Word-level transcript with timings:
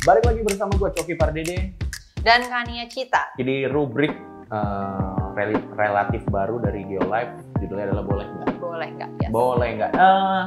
Balik 0.00 0.24
lagi 0.32 0.40
bersama 0.40 0.72
gue 0.80 0.88
Coki 0.96 1.12
Pardede. 1.12 1.76
Dan 2.24 2.48
Kania 2.48 2.88
Cita. 2.88 3.36
Jadi 3.36 3.68
rubrik 3.68 4.16
uh, 4.48 5.36
rel- 5.36 5.68
relatif 5.76 6.24
baru 6.32 6.56
dari 6.56 6.88
Geolife 6.88 7.36
judulnya 7.60 7.92
adalah 7.92 8.04
boleh 8.08 8.24
nggak? 8.24 8.48
Boleh 8.64 8.88
nggak? 8.96 9.10
Biasa. 9.20 9.32
Boleh 9.32 9.68
nggak? 9.76 9.92
Eh, 9.92 10.44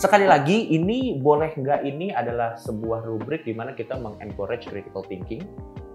sekali 0.00 0.24
lagi 0.24 0.72
ini 0.72 1.20
boleh 1.20 1.52
nggak 1.52 1.84
ini 1.84 2.16
adalah 2.16 2.56
sebuah 2.56 3.04
rubrik 3.04 3.44
di 3.44 3.52
mana 3.52 3.76
kita 3.76 4.00
mengencourage 4.00 4.72
critical 4.72 5.04
thinking. 5.04 5.44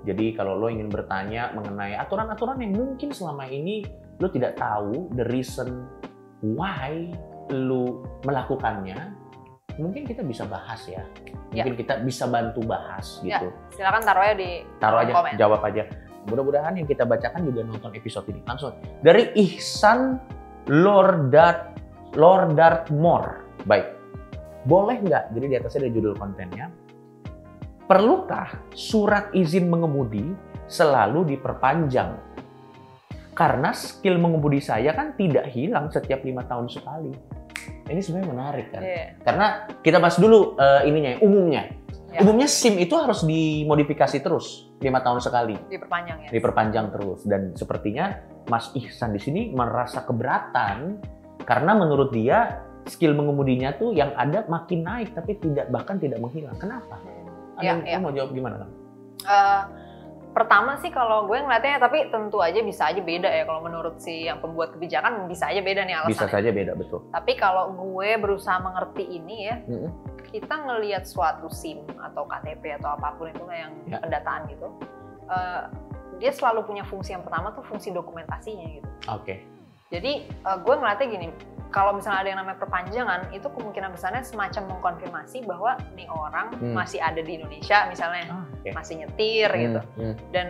Jadi 0.05 0.37
kalau 0.37 0.61
lo 0.61 0.69
ingin 0.69 0.93
bertanya 0.93 1.49
mengenai 1.57 1.97
aturan-aturan 1.97 2.61
yang 2.61 2.77
mungkin 2.77 3.09
selama 3.09 3.49
ini 3.49 3.81
lo 4.21 4.29
tidak 4.29 4.53
tahu 4.61 5.09
the 5.17 5.25
reason 5.33 5.89
why 6.45 7.09
lo 7.49 8.05
melakukannya, 8.21 9.17
mungkin 9.77 10.03
kita 10.05 10.21
bisa 10.21 10.43
bahas 10.45 10.81
ya. 10.85 11.03
Mungkin 11.53 11.73
kita 11.77 12.01
bisa 12.01 12.25
bantu 12.25 12.61
bahas 12.65 13.21
Ya. 13.21 13.37
gitu. 13.39 13.53
Silakan 13.77 14.01
taruh 14.01 14.23
aja 14.25 14.35
di 14.35 14.49
Taruh 14.81 14.99
aja, 15.05 15.11
komen. 15.13 15.33
jawab 15.37 15.61
aja. 15.65 15.83
Mudah-mudahan 16.23 16.73
yang 16.79 16.87
kita 16.87 17.03
bacakan 17.03 17.41
juga 17.43 17.61
nonton 17.67 17.91
episode 17.93 18.25
ini. 18.31 18.41
Langsung 18.47 18.73
dari 19.03 19.29
Ihsan 19.35 20.17
Lordat 20.71 21.75
Lordartmore. 22.15 23.43
Baik. 23.67 23.87
Boleh 24.63 25.03
nggak? 25.03 25.35
Jadi 25.35 25.45
di 25.51 25.55
atasnya 25.59 25.79
ada 25.83 25.91
judul 25.91 26.13
kontennya. 26.15 26.65
Perlukah 27.83 28.63
surat 28.71 29.27
izin 29.35 29.67
mengemudi 29.67 30.31
selalu 30.71 31.35
diperpanjang? 31.35 32.15
Karena 33.35 33.73
skill 33.75 34.21
mengemudi 34.21 34.63
saya 34.63 34.95
kan 34.95 35.17
tidak 35.19 35.51
hilang 35.51 35.91
setiap 35.91 36.23
lima 36.23 36.47
tahun 36.47 36.71
sekali. 36.71 37.11
Ini 37.83 37.99
sebenarnya 37.99 38.29
menarik 38.31 38.65
kan? 38.71 38.81
Iya. 38.81 39.05
Karena 39.21 39.45
kita 39.83 39.97
bahas 39.99 40.15
dulu 40.15 40.55
eh, 40.55 40.81
ininya, 40.87 41.19
umumnya. 41.19 41.63
Ya. 42.13 42.21
Umumnya 42.21 42.45
SIM 42.45 42.77
itu 42.77 42.93
harus 42.93 43.25
dimodifikasi 43.25 44.21
terus 44.21 44.69
lima 44.79 45.01
tahun 45.01 45.17
sekali, 45.17 45.57
Diperpanjang 45.67 46.17
ya. 46.23 46.29
diperpanjang 46.29 46.85
terus. 46.93 47.19
Dan 47.25 47.57
sepertinya 47.57 48.13
Mas 48.47 48.69
Ihsan 48.77 49.11
di 49.15 49.21
sini 49.23 49.41
merasa 49.49 50.05
keberatan 50.05 51.01
karena 51.43 51.71
menurut 51.73 52.13
dia 52.13 52.61
skill 52.85 53.15
mengemudinya 53.15 53.73
tuh 53.79 53.95
yang 53.95 54.11
ada 54.13 54.43
makin 54.45 54.83
naik 54.83 55.15
tapi 55.15 55.39
tidak 55.39 55.71
bahkan 55.73 55.97
tidak 55.97 56.19
menghilang. 56.19 56.55
Kenapa? 56.59 56.99
Ya, 57.63 57.79
Ada 57.79 57.87
ya. 57.87 57.97
mau 57.97 58.11
jawab 58.11 58.31
gimana 58.35 58.61
kan? 58.61 58.69
Eh, 59.23 59.61
pertama 60.33 60.75
sih 60.75 60.89
kalau 60.89 61.23
gue 61.23 61.37
ngeliatnya 61.37 61.77
tapi 61.77 62.09
tentu 62.09 62.37
aja 62.39 62.59
bisa 62.59 62.85
aja 62.85 62.97
beda 62.99 63.25
ya 63.27 63.43
kalau 63.43 63.61
menurut 63.61 63.95
si 63.97 64.25
yang 64.25 64.37
pembuat 64.37 64.73
kebijakan 64.73 65.25
bisa 65.25 65.47
aja 65.47 65.59
beda 65.59 65.81
nih 65.81 65.93
Bisa 66.03 66.25
alasannya. 66.25 66.33
saja 66.33 66.49
beda 66.51 66.73
betul. 66.73 66.99
Tapi 67.07 67.31
kalau 67.35 67.65
gue 67.71 68.09
berusaha 68.15 68.57
mengerti 68.57 69.05
ini 69.07 69.37
ya, 69.45 69.55
Mm-mm. 69.63 69.93
kita 70.27 70.55
ngelihat 70.59 71.05
suatu 71.05 71.47
SIM 71.47 71.85
atau 71.95 72.25
KTP 72.25 72.75
atau 72.75 72.91
apa 72.91 73.13
pun 73.13 73.29
itu 73.29 73.45
yang 73.47 73.71
Ya. 73.85 73.97
pendataan 73.99 74.41
gitu, 74.47 74.67
eh, 75.27 75.61
dia 76.17 76.31
selalu 76.31 76.65
punya 76.65 76.83
fungsi 76.83 77.11
yang 77.11 77.21
pertama 77.21 77.51
tuh 77.51 77.61
fungsi 77.63 77.89
dokumentasinya 77.89 78.67
gitu. 78.71 78.89
Oke. 79.07 79.45
Jadi 79.87 80.11
eh, 80.25 80.57
gue 80.59 80.73
ngeliatnya 80.73 81.07
gini, 81.07 81.27
kalau 81.69 81.93
misalnya 81.93 82.19
ada 82.19 82.29
yang 82.29 82.39
namanya 82.39 82.57
perpanjangan, 82.57 83.19
itu 83.29 83.45
kemungkinan 83.47 83.89
besarnya 83.91 84.21
semacam 84.21 84.63
mengkonfirmasi 84.71 85.41
bahwa 85.43 85.77
nih 85.93 86.05
orang 86.07 86.53
Hmm. 86.55 86.73
masih 86.73 86.97
ada 86.97 87.17
di 87.17 87.33
Indonesia 87.35 87.85
misalnya, 87.85 88.25
Ah, 88.31 88.45
oke. 88.63 88.69
masih 88.71 88.95
nyetir 89.03 89.49
gitu. 89.51 89.79
Hmm, 89.83 89.99
hmm. 89.99 90.15
Dan 90.31 90.47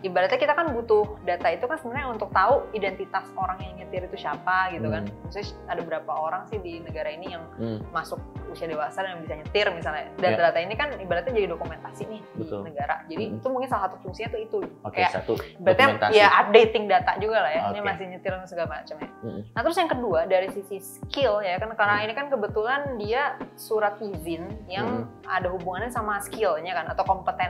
ibaratnya 0.00 0.38
kita 0.38 0.54
kan 0.54 0.70
butuh 0.70 1.18
data 1.22 1.48
itu 1.50 1.64
kan 1.64 1.76
sebenarnya 1.76 2.08
untuk 2.08 2.30
tahu 2.30 2.62
identitas 2.70 3.26
orang 3.34 3.58
yang 3.58 3.74
nyetir 3.80 4.06
itu 4.06 4.16
siapa 4.18 4.70
gitu 4.70 4.86
kan. 4.86 5.02
Hmm. 5.02 5.16
Maksudnya 5.26 5.46
ada 5.66 5.82
berapa 5.82 6.12
orang 6.12 6.42
sih 6.46 6.58
di 6.58 6.78
negara 6.78 7.10
ini 7.10 7.26
yang 7.32 7.44
Hmm. 7.56 7.80
masuk 7.90 8.20
usia 8.46 8.70
dewasa 8.70 9.02
dan 9.02 9.18
bisa 9.20 9.34
nyetir 9.34 9.66
misalnya. 9.68 10.06
Dan 10.16 10.32
Ya. 10.32 10.48
data 10.48 10.58
ini 10.60 10.74
kan 10.74 10.94
ibaratnya 10.96 11.34
jadi 11.34 11.48
dokumentasi 11.50 12.06
nih 12.06 12.22
Betul. 12.36 12.62
di 12.62 12.70
negara. 12.70 13.02
Jadi 13.04 13.24
Hmm. 13.26 13.36
itu 13.40 13.46
mungkin 13.48 13.68
salah 13.68 13.82
satu 13.90 13.96
fungsinya 14.00 14.28
tuh 14.30 14.40
itu. 14.40 14.58
Oke, 14.80 14.96
Kayak 14.96 15.10
satu 15.12 15.32
berarti 15.58 15.82
ya 16.14 16.28
updating 16.40 16.84
data 16.86 17.12
juga 17.18 17.42
lah 17.42 17.50
ya. 17.50 17.60
Ini 17.72 17.80
Oke. 17.80 17.88
masih 17.88 18.04
nyetir 18.06 18.30
dan 18.30 18.46
segala 18.46 18.68
macam 18.70 18.96
ya. 18.96 19.10
Mm-mm. 19.24 19.42
Nah 19.50 19.60
terus 19.60 19.76
yang 19.76 19.90
kedua 19.90 20.20
dari 20.24 20.48
sisi 20.48 20.78
skill 20.78 21.42
ya 21.42 21.56
kan 21.58 21.72
karena 21.74 21.94
Hmm. 21.98 22.04
ini 22.06 22.12
kan 22.14 22.26
kebetulan 22.28 22.80
dia 22.96 23.22
surat 23.56 23.98
izin 23.98 24.44
yang 24.68 25.08
ada 25.24 25.48
hubungannya 25.48 25.90
sama 25.90 26.20
skillnya 26.20 26.72
kan 26.72 26.86
atau 26.86 27.02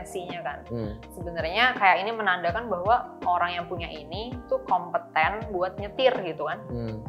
kompetensinya 0.06 0.40
kan. 0.46 0.58
Hmm. 0.70 0.92
Sebenarnya 1.10 1.74
kayak 1.74 1.96
ini 2.06 2.10
menandakan 2.14 2.64
bahwa 2.70 2.96
orang 3.26 3.50
yang 3.58 3.64
punya 3.66 3.90
ini 3.90 4.30
tuh 4.46 4.62
kompeten 4.70 5.50
buat 5.50 5.74
nyetir 5.82 6.14
gitu 6.22 6.46
kan. 6.46 6.62
Hmm. 6.70 7.02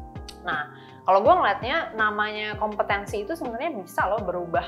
Kalau 1.08 1.24
gue 1.24 1.34
ngeliatnya 1.40 1.96
namanya 1.96 2.56
kompetensi 2.60 3.24
itu 3.24 3.36
sebenarnya 3.38 3.72
bisa 3.78 4.10
loh 4.10 4.20
berubah. 4.24 4.66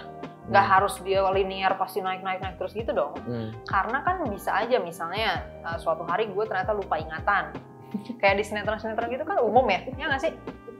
Nggak 0.49 0.65
Hmm. 0.65 0.73
harus 0.77 0.93
dia 1.05 1.23
linear 1.29 1.73
pasti 1.75 1.99
naik 2.03 2.21
naik 2.21 2.39
naik 2.43 2.55
terus 2.61 2.75
gitu 2.77 2.93
dong. 2.93 3.17
Hmm. 3.25 3.49
Karena 3.65 4.05
kan 4.05 4.23
bisa 4.29 4.53
aja 4.53 4.77
misalnya 4.77 5.43
uh, 5.65 5.77
suatu 5.81 6.05
hari 6.05 6.29
gue 6.29 6.43
ternyata 6.45 6.75
lupa 6.75 7.01
ingatan. 7.01 7.55
Kayak 8.21 8.35
di 8.39 8.43
sinetron-sinetron 8.45 9.09
gitu 9.09 9.25
kan 9.25 9.41
umum 9.41 9.65
ya, 9.67 9.81
ya 9.97 10.05
nggak 10.05 10.21
sih? 10.21 10.33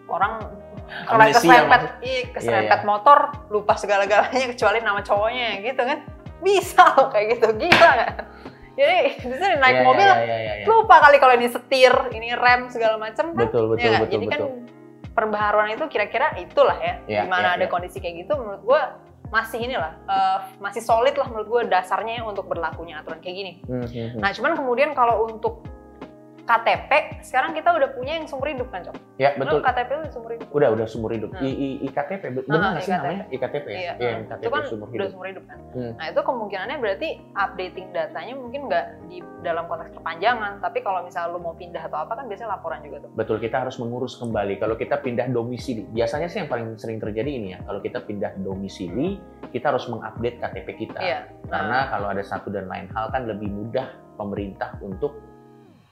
Orang 0.10 0.42
kalau 1.06 1.22
keserempet, 1.30 1.82
iya 2.02 2.22
keserempet 2.34 2.82
Iya, 2.82 2.88
motor, 2.88 3.18
lupa 3.54 3.78
segala-galanya 3.78 4.58
kecuali 4.58 4.82
nama 4.82 5.06
cowoknya 5.06 5.62
gitu 5.62 5.82
kan. 5.86 6.00
Bisa 6.40 6.84
loh 6.96 7.08
kayak 7.12 7.38
gitu, 7.38 7.48
gila 7.56 7.90
nggak? 7.96 8.14
Jadi 8.80 8.98
bisa 9.28 9.46
naik 9.60 9.76
Iya, 9.76 9.84
mobil, 9.84 10.08
iya, 10.08 10.24
iya, 10.24 10.38
iya, 10.40 10.54
iya. 10.64 10.66
lupa 10.72 11.04
kali 11.04 11.20
kalau 11.20 11.36
ini 11.36 11.52
setir, 11.52 11.92
ini 12.16 12.32
rem 12.32 12.72
segala 12.72 12.96
macam 12.96 13.36
kan. 13.36 13.46
Betul, 13.52 13.76
betul, 13.76 13.84
Ya 13.84 14.00
betul, 14.00 14.14
Jadi 14.16 14.26
betul. 14.26 14.32
kan 14.32 14.42
perbaharuan 15.12 15.70
itu 15.76 15.86
kira-kira 15.92 16.32
itulah 16.40 16.80
ya. 16.80 17.04
Iya, 17.04 17.22
Di 17.24 17.28
mana 17.28 17.48
iya, 17.54 17.56
ada 17.60 17.66
iya. 17.68 17.72
kondisi 17.72 18.00
kayak 18.00 18.24
gitu 18.24 18.40
menurut 18.40 18.64
gue 18.64 18.82
masih 19.30 19.60
inilah 19.62 19.94
eh, 20.10 20.40
masih 20.58 20.82
solid 20.82 21.14
lah 21.14 21.28
menurut 21.30 21.48
gue 21.52 21.62
dasarnya 21.70 22.24
untuk 22.24 22.48
berlakunya 22.48 23.04
aturan 23.04 23.20
kayak 23.20 23.36
gini. 23.36 23.54
Hmm, 23.68 23.84
hmm. 23.84 24.18
Nah 24.18 24.32
cuman 24.32 24.56
kemudian 24.56 24.96
kalau 24.96 25.28
untuk 25.28 25.68
KTP 26.50 26.92
sekarang 27.22 27.54
kita 27.54 27.70
udah 27.70 27.94
punya 27.94 28.18
yang 28.18 28.26
seumur 28.26 28.50
hidup 28.50 28.74
kan 28.74 28.82
cok? 28.82 28.98
ya 29.22 29.38
Betul. 29.38 29.62
betul. 29.62 29.70
KTP 29.70 29.90
lu 29.94 30.06
seumur 30.10 30.32
hidup. 30.34 30.48
Udah 30.50 30.70
udah 30.74 30.88
seumur 30.90 31.12
hidup. 31.14 31.30
Hmm. 31.30 31.46
I, 31.46 31.52
I, 31.54 31.70
IKTP 31.86 32.24
be- 32.34 32.46
benar 32.50 32.70
nggak 32.74 32.82
sih 32.82 32.90
IKTP. 32.90 33.04
namanya 33.06 33.26
IKTP 33.30 33.66
ya? 33.68 33.78
Iya, 33.78 33.94
Iya. 34.00 34.12
IKTP 34.26 34.42
itu 34.42 34.50
kan 34.50 34.64
seumur 34.66 34.88
udah 34.88 34.96
hidup. 34.98 35.10
seumur 35.14 35.28
hidup 35.30 35.44
kan. 35.46 35.58
Hmm. 35.70 35.92
Nah 35.94 36.06
itu 36.10 36.22
kemungkinannya 36.26 36.78
berarti 36.80 37.10
updating 37.32 37.86
datanya 37.94 38.34
mungkin 38.34 38.62
nggak 38.66 38.86
di 39.06 39.18
dalam 39.40 39.64
konteks 39.70 39.92
perpanjangan, 39.94 40.52
tapi 40.58 40.80
kalau 40.82 41.00
misalnya 41.04 41.30
lu 41.30 41.40
mau 41.40 41.54
pindah 41.54 41.84
atau 41.84 42.00
apa 42.00 42.14
kan 42.18 42.26
biasanya 42.26 42.50
laporan 42.52 42.80
juga 42.82 42.98
tuh. 43.06 43.10
Betul 43.14 43.38
kita 43.38 43.58
harus 43.62 43.76
mengurus 43.78 44.18
kembali. 44.18 44.58
Kalau 44.58 44.74
kita 44.74 44.98
pindah 44.98 45.30
domisili, 45.30 45.86
biasanya 45.86 46.26
sih 46.26 46.42
yang 46.42 46.50
paling 46.50 46.74
sering 46.76 46.98
terjadi 46.98 47.30
ini 47.30 47.48
ya. 47.54 47.60
Kalau 47.62 47.78
kita 47.78 48.02
pindah 48.02 48.34
domisili, 48.42 49.22
kita 49.52 49.70
harus 49.70 49.86
mengupdate 49.86 50.42
KTP 50.42 50.68
kita. 50.80 50.98
Iya. 50.98 51.20
Karena 51.46 51.94
kalau 51.94 52.10
ada 52.10 52.24
satu 52.26 52.50
dan 52.50 52.66
lain 52.66 52.90
hal 52.90 53.12
kan 53.12 53.30
lebih 53.30 53.48
mudah 53.48 53.86
pemerintah 54.16 54.74
untuk 54.82 55.29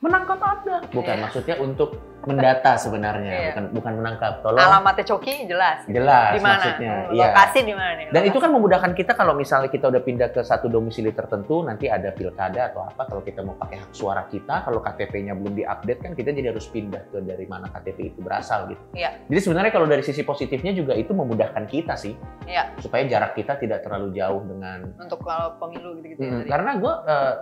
menangkap 0.02 0.40
Anda. 0.42 0.78
Bukan 0.94 1.16
maksudnya 1.26 1.56
untuk 1.58 1.98
mendata 2.24 2.76
sebenarnya, 2.76 3.32
Iya. 3.32 3.46
bukan 3.50 3.64
bukan 3.72 3.94
menangkap. 3.96 4.34
Tolong 4.42 4.58
alamatnya 4.60 5.06
Coki 5.06 5.46
jelas. 5.46 5.86
Jelas 5.86 6.34
Di 6.34 6.40
mana? 6.40 6.56
maksudnya, 6.58 6.94
Hmm, 6.98 7.14
iya. 7.14 7.26
Lokasi 7.30 7.60
di 7.62 7.74
mana 7.74 7.92
nih? 7.94 8.06
Dan 8.08 8.14
Lokasi. 8.18 8.30
itu 8.30 8.38
kan 8.40 8.50
memudahkan 8.50 8.92
kita 8.94 9.12
kalau 9.14 9.34
misalnya 9.34 9.68
kita 9.68 9.86
udah 9.88 10.02
pindah 10.02 10.30
ke 10.30 10.42
satu 10.42 10.66
domisili 10.66 11.12
tertentu, 11.12 11.62
nanti 11.62 11.86
ada 11.86 12.10
pilkada 12.10 12.62
atau 12.68 12.82
apa, 12.84 13.02
kalau 13.04 13.22
kita 13.22 13.42
mau 13.42 13.54
pakai 13.54 13.78
hak 13.80 13.92
suara 13.92 14.24
kita, 14.26 14.56
kalau 14.62 14.80
KTP-nya 14.80 15.34
belum 15.34 15.54
diupdate 15.54 16.00
kan 16.00 16.12
kita 16.14 16.30
jadi 16.32 16.48
harus 16.50 16.66
pindah 16.66 17.04
ke 17.06 17.18
dari 17.20 17.46
mana 17.46 17.68
KTP 17.68 18.00
itu 18.08 18.20
berasal 18.20 18.66
gitu. 18.68 18.82
Iya. 18.94 19.12
Jadi 19.26 19.40
sebenarnya 19.40 19.72
kalau 19.72 19.86
dari 19.86 20.02
sisi 20.02 20.24
positifnya 20.24 20.72
juga 20.72 20.94
itu 20.94 21.12
memudahkan 21.12 21.64
kita 21.66 21.94
sih, 21.94 22.16
Iya. 22.44 22.72
supaya 22.78 23.04
jarak 23.04 23.36
kita 23.36 23.56
tidak 23.56 23.84
terlalu 23.84 24.14
jauh 24.14 24.42
dengan. 24.42 24.80
untuk 24.98 25.20
kalau 25.22 25.52
pemilu 25.58 25.96
gitu-gitu. 25.96 26.18
ya 26.18 26.28
Mm, 26.28 26.40
tadi. 26.40 26.50
karena 26.50 26.72
gue 26.76 26.94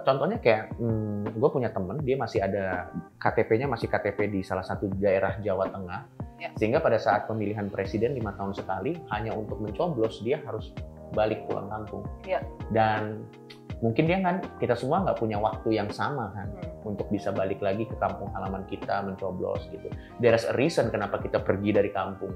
contohnya 0.04 0.38
kayak 0.40 0.64
gue 1.32 1.50
punya 1.50 1.70
temen 1.70 1.98
dia 2.00 2.16
masih 2.16 2.40
ada 2.40 2.90
KTP-nya 3.16 3.66
masih 3.66 3.86
KTP 3.86 4.20
di 4.28 4.42
salah 4.42 4.65
satu 4.66 4.90
daerah 4.98 5.38
Jawa 5.40 5.70
Tengah, 5.70 6.02
Ya. 6.36 6.52
sehingga 6.60 6.84
pada 6.84 7.00
saat 7.00 7.32
pemilihan 7.32 7.72
presiden 7.72 8.12
lima 8.12 8.36
tahun 8.36 8.52
sekali 8.52 9.00
hanya 9.16 9.32
untuk 9.32 9.64
mencoblos 9.64 10.20
dia 10.20 10.44
harus 10.44 10.76
balik 11.16 11.48
pulang 11.48 11.72
kampung. 11.72 12.04
Ya. 12.28 12.44
Dan 12.76 13.24
mungkin 13.80 14.04
dia 14.04 14.20
kan 14.20 14.44
kita 14.60 14.76
semua 14.76 15.08
nggak 15.08 15.16
punya 15.20 15.40
waktu 15.40 15.80
yang 15.80 15.88
sama 15.92 16.32
kan 16.36 16.52
Hmm. 16.52 16.92
untuk 16.96 17.08
bisa 17.08 17.32
balik 17.32 17.64
lagi 17.64 17.88
ke 17.88 17.96
kampung 17.96 18.28
halaman 18.36 18.68
kita 18.68 19.00
mencoblos 19.04 19.64
gitu. 19.72 19.88
There's 20.20 20.44
a 20.44 20.54
reason 20.60 20.92
kenapa 20.92 21.24
kita 21.24 21.40
pergi 21.40 21.72
dari 21.72 21.92
kampung. 21.96 22.36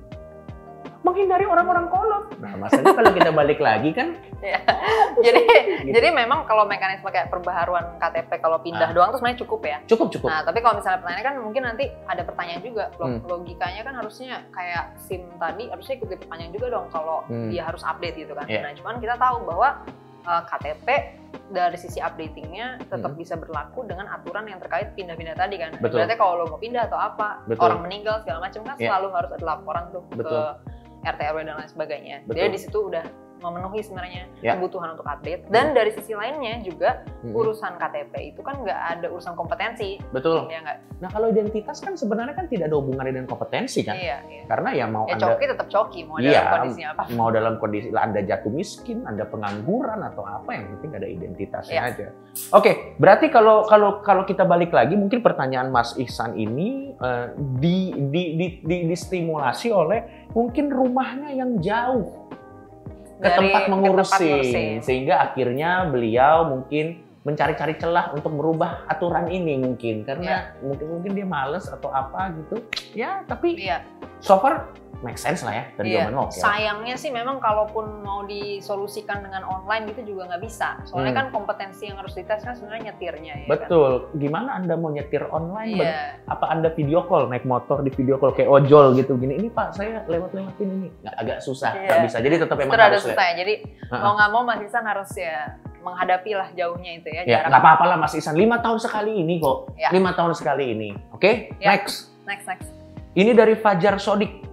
Menghindari 1.10 1.44
orang-orang 1.44 1.90
kolot. 1.90 2.24
Nah, 2.38 2.54
masalahnya 2.56 2.94
kalau 2.94 3.12
kita 3.12 3.32
balik 3.32 3.60
lagi 3.60 3.90
kan 3.92 4.14
Iya. 4.40 4.62
jadi 5.26 5.42
gitu. 5.42 5.92
jadi 5.92 6.08
memang 6.14 6.46
kalau 6.46 6.64
mekanisme 6.64 7.06
kayak 7.06 7.28
perbaharuan 7.28 7.98
KTP 7.98 8.38
kalau 8.38 8.62
pindah 8.62 8.88
Ah. 8.88 8.94
doang 8.94 9.10
tuh 9.10 9.18
sebenarnya 9.18 9.42
cukup 9.42 9.62
ya. 9.64 9.78
cukup 9.86 10.08
cukup. 10.10 10.30
Nah, 10.30 10.42
tapi 10.44 10.60
kalau 10.60 10.78
misalnya 10.78 11.02
pertanyaan 11.02 11.26
kan 11.26 11.36
mungkin 11.40 11.62
nanti 11.66 11.86
ada 12.06 12.22
pertanyaan 12.22 12.62
juga. 12.62 12.86
Log- 12.96 13.10
Hmm. 13.10 13.26
Logikanya 13.26 13.82
kan 13.82 13.94
harusnya 13.96 14.46
kayak 14.50 14.84
SIM 15.02 15.26
tadi 15.36 15.66
harusnya 15.68 15.94
ikut 15.96 16.10
diperpanjang 16.10 16.52
juga 16.52 16.68
dong 16.70 16.86
kalau 16.90 17.26
Hmm. 17.26 17.50
dia 17.50 17.64
harus 17.64 17.82
update 17.82 18.16
gitu 18.18 18.32
kan. 18.32 18.46
Iya. 18.46 18.62
Nah, 18.62 18.72
cuman 18.76 18.96
kita 18.98 19.16
tahu 19.16 19.38
bahwa 19.44 19.70
uh, 20.22 20.44
KTP 20.46 20.88
dari 21.50 21.74
sisi 21.76 21.98
updatingnya 21.98 22.78
tetap 22.86 23.10
Hmm. 23.10 23.18
bisa 23.18 23.34
berlaku 23.34 23.82
dengan 23.84 24.06
aturan 24.08 24.46
yang 24.46 24.60
terkait 24.60 24.94
pindah-pindah 24.94 25.34
tadi 25.34 25.58
kan. 25.58 25.74
Betul. 25.76 26.00
Berarti 26.00 26.16
kalau 26.16 26.34
lo 26.38 26.46
mau 26.48 26.60
pindah 26.60 26.86
atau 26.86 26.96
apa, 26.96 27.42
Betul. 27.44 27.66
orang 27.66 27.82
meninggal 27.82 28.22
segala 28.22 28.40
macam 28.42 28.62
kan 28.64 28.76
Iya. 28.78 28.88
selalu 28.88 29.08
harus 29.12 29.32
ada 29.34 29.46
laporan 29.48 29.84
tuh 29.90 30.04
Betul. 30.12 30.30
ke 30.30 30.42
RT 31.06 31.22
RW 31.22 31.38
dan 31.48 31.56
lain 31.60 31.70
sebagainya. 31.72 32.18
Betul. 32.28 32.36
Jadi 32.36 32.48
di 32.52 32.60
situ 32.60 32.78
udah 32.92 33.06
memenuhi 33.40 33.80
sebenarnya 33.80 34.28
Ya. 34.40 34.56
kebutuhan 34.56 34.94
untuk 34.94 35.04
atlet. 35.04 35.44
Dan 35.48 35.72
dari 35.72 35.92
sisi 35.92 36.14
lainnya 36.14 36.60
juga 36.62 37.04
Mm-mm. 37.20 37.36
urusan 37.36 37.76
KTP 37.76 38.14
itu 38.30 38.40
kan 38.40 38.60
nggak 38.60 38.80
ada 38.96 39.08
urusan 39.10 39.34
kompetensi, 39.34 40.00
Betul. 40.12 40.48
ya? 40.48 40.60
Nah 41.00 41.10
kalau 41.10 41.28
identitas 41.28 41.80
kan 41.80 41.96
sebenarnya 41.96 42.36
kan 42.36 42.48
tidak 42.48 42.68
ada 42.68 42.76
hubungannya 42.76 43.16
dengan 43.16 43.28
kompetensi 43.28 43.84
kan? 43.84 43.96
Iya, 43.96 44.18
iya. 44.26 44.44
Karena 44.46 44.70
ya 44.72 44.86
mau 44.86 45.08
Ya 45.08 45.16
anda 45.16 45.26
coki 45.32 45.46
tetap 45.48 45.68
coki 45.68 46.00
mau 46.04 46.16
Iya, 46.20 46.40
dalam 46.40 46.52
kondisi 46.54 46.82
apa. 46.84 47.02
mau 47.12 47.30
dalam 47.30 47.54
kondisi 47.56 47.88
anda 47.92 48.20
jatuh 48.20 48.52
miskin, 48.52 48.98
anda 49.04 49.24
pengangguran 49.24 50.00
atau 50.04 50.24
apa 50.24 50.50
yang 50.52 50.66
penting 50.76 50.92
ada 50.96 51.08
identitasnya 51.08 51.74
Iya. 51.74 51.88
aja. 51.88 52.08
Oke, 52.52 52.96
berarti 52.96 53.28
kalau 53.28 53.64
kalau 53.64 54.00
kalau 54.00 54.24
kita 54.24 54.44
balik 54.44 54.72
lagi 54.72 54.96
mungkin 54.96 55.20
pertanyaan 55.20 55.68
Mas 55.70 55.96
Ihsan 55.96 56.36
ini 56.36 56.92
eh, 56.94 57.28
di, 57.58 57.78
di, 57.96 58.24
di, 58.36 58.48
di, 58.60 58.76
distimulasi 58.86 59.72
oleh 59.72 60.28
mungkin 60.32 60.70
rumahnya 60.70 61.32
yang 61.32 61.58
jauh 61.58 62.19
ke 63.20 63.28
Dari- 63.28 63.36
tempat 63.52 63.62
ke 63.68 63.72
mengurusin 63.76 64.16
tempat 64.16 64.22
ngurusin. 64.32 64.76
sehingga 64.80 65.16
akhirnya 65.20 65.72
beliau 65.92 66.36
mungkin 66.48 67.04
mencari-cari 67.22 67.76
celah 67.76 68.12
untuk 68.12 68.32
merubah 68.32 68.88
aturan 68.88 69.28
ini 69.28 69.60
mungkin 69.60 70.04
karena 70.04 70.56
mungkin 70.60 70.88
mungkin 70.90 71.12
dia 71.14 71.28
males 71.28 71.68
atau 71.68 71.92
apa 71.92 72.32
gitu 72.34 72.64
ya 72.94 73.22
tapi 73.24 73.60
Iya. 73.60 73.84
so 74.20 74.40
far 74.40 74.72
make 75.00 75.16
sense 75.16 75.44
lah 75.44 75.54
ya 75.54 75.64
dari 75.74 75.96
Iya. 75.96 76.12
zaman 76.12 76.28
Sayangnya 76.28 76.96
sih 76.96 77.08
memang 77.08 77.40
kalaupun 77.40 78.04
mau 78.04 78.28
disolusikan 78.28 79.24
dengan 79.24 79.44
online 79.44 79.88
gitu 79.88 80.12
juga 80.12 80.28
nggak 80.28 80.44
bisa. 80.44 80.76
Soalnya 80.84 81.16
Hmm. 81.16 81.20
kan 81.24 81.28
kompetensi 81.32 81.88
yang 81.88 81.96
harus 81.96 82.12
dites 82.12 82.44
kan 82.44 82.52
sebenarnya 82.52 82.92
nyetirnya 82.92 83.34
ya. 83.38 83.48
betul 83.48 84.12
gimana 84.14 84.60
anda 84.60 84.76
mau 84.76 84.92
nyetir 84.92 85.24
Kan? 85.24 85.32
online 85.32 85.72
Iya. 85.74 85.84
Ben- 85.88 86.08
apa 86.28 86.46
anda 86.50 86.70
video 86.70 87.08
call 87.08 87.32
naik 87.32 87.48
motor 87.48 87.80
di 87.80 87.92
video 87.92 88.20
call 88.20 88.36
kayak 88.36 88.52
ojol 88.52 88.92
gitu 88.94 89.16
gini 89.16 89.40
ini 89.40 89.48
pak 89.48 89.72
saya 89.72 90.04
lewat 90.04 90.36
lewatin 90.36 90.68
ini 90.70 90.88
nggak 91.00 91.16
agak 91.16 91.38
susah 91.40 91.72
Iya. 91.74 91.84
nggak 91.86 92.00
bisa 92.04 92.18
jadi 92.20 92.36
tetap 92.38 92.58
emang 92.60 92.76
harus 92.78 93.00
susah 93.02 93.26
ya. 93.26 93.34
Jadi 93.38 93.54
Ha-ha. 93.88 94.04
mau 94.04 94.14
nggak 94.16 94.30
mau 94.30 94.42
Mas 94.44 94.62
Isan 94.62 94.84
harus 94.84 95.12
ya 95.16 95.56
menghadapi 95.90 96.32
lah 96.38 96.48
jauhnya 96.54 96.92
itu 97.02 97.10
ya. 97.10 97.22
ya 97.26 97.40
nggak 97.50 97.62
apa-apa 97.62 97.84
lah 97.90 97.98
Mas 97.98 98.14
Isan 98.14 98.38
lima 98.38 98.62
tahun 98.62 98.78
sekali 98.78 99.26
ini 99.26 99.42
kok 99.42 99.74
Ya. 99.76 99.90
lima 99.90 100.14
tahun 100.14 100.38
sekali 100.38 100.78
ini 100.78 100.90
oke 101.14 101.58
Ya. 101.58 101.74
next 101.74 102.10
Next 102.30 102.46
next. 102.46 102.70
Ini 103.18 103.34
dari 103.34 103.58
Fajar 103.58 103.98
Sodik. 103.98 104.46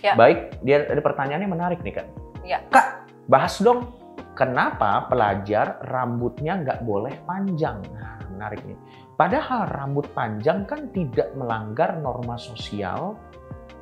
Ya. 0.00 0.16
Baik, 0.16 0.64
dia 0.64 0.88
ada 0.88 1.02
pertanyaannya 1.04 1.48
menarik 1.52 1.84
nih 1.84 2.00
kan. 2.00 2.06
Ya. 2.40 2.64
Kak, 2.72 3.04
bahas 3.28 3.60
dong 3.60 3.92
kenapa 4.32 5.04
pelajar 5.12 5.76
rambutnya 5.84 6.56
nggak 6.56 6.88
boleh 6.88 7.12
panjang. 7.28 7.84
Nah, 7.92 8.16
menarik 8.32 8.64
nih. 8.64 8.80
Padahal 9.20 9.68
rambut 9.68 10.08
panjang 10.16 10.64
kan 10.64 10.88
tidak 10.96 11.36
melanggar 11.36 12.00
norma 12.00 12.40
sosial 12.40 13.18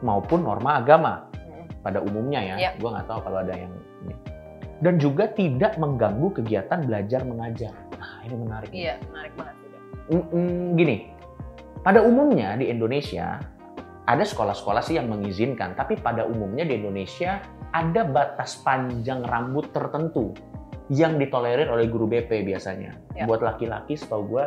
maupun 0.02 0.42
norma 0.42 0.82
agama 0.82 1.30
pada 1.86 2.02
umumnya 2.02 2.42
ya. 2.42 2.54
Ya. 2.58 2.70
Gua 2.82 2.98
nggak 2.98 3.06
tahu 3.06 3.20
kalau 3.30 3.38
ada 3.46 3.54
yang 3.54 3.70
ini. 4.02 4.14
Dan 4.76 5.00
juga 5.00 5.28
tidak 5.32 5.80
mengganggu 5.80 6.36
kegiatan 6.36 6.84
belajar 6.84 7.24
mengajar. 7.24 7.72
Nah, 7.96 8.20
ini 8.28 8.36
menarik. 8.36 8.70
Iya, 8.72 9.00
menarik 9.08 9.32
banget 9.36 9.54
sih. 9.56 9.68
Mm, 10.06 10.24
mm, 10.30 10.64
gini, 10.76 10.96
pada 11.82 12.00
umumnya 12.04 12.54
di 12.60 12.70
Indonesia 12.70 13.40
ada 14.06 14.22
sekolah-sekolah 14.22 14.82
sih 14.86 15.00
yang 15.00 15.10
mengizinkan, 15.10 15.74
tapi 15.74 15.98
pada 15.98 16.22
umumnya 16.28 16.62
di 16.62 16.78
Indonesia 16.78 17.42
ada 17.74 18.06
batas 18.06 18.60
panjang 18.62 19.26
rambut 19.26 19.74
tertentu 19.74 20.30
yang 20.86 21.18
ditolerir 21.18 21.66
oleh 21.66 21.90
guru 21.90 22.06
BP 22.06 22.46
biasanya. 22.46 22.94
Ya. 23.18 23.26
Buat 23.26 23.42
laki-laki, 23.42 23.98
setahu 23.98 24.22
gue, 24.30 24.44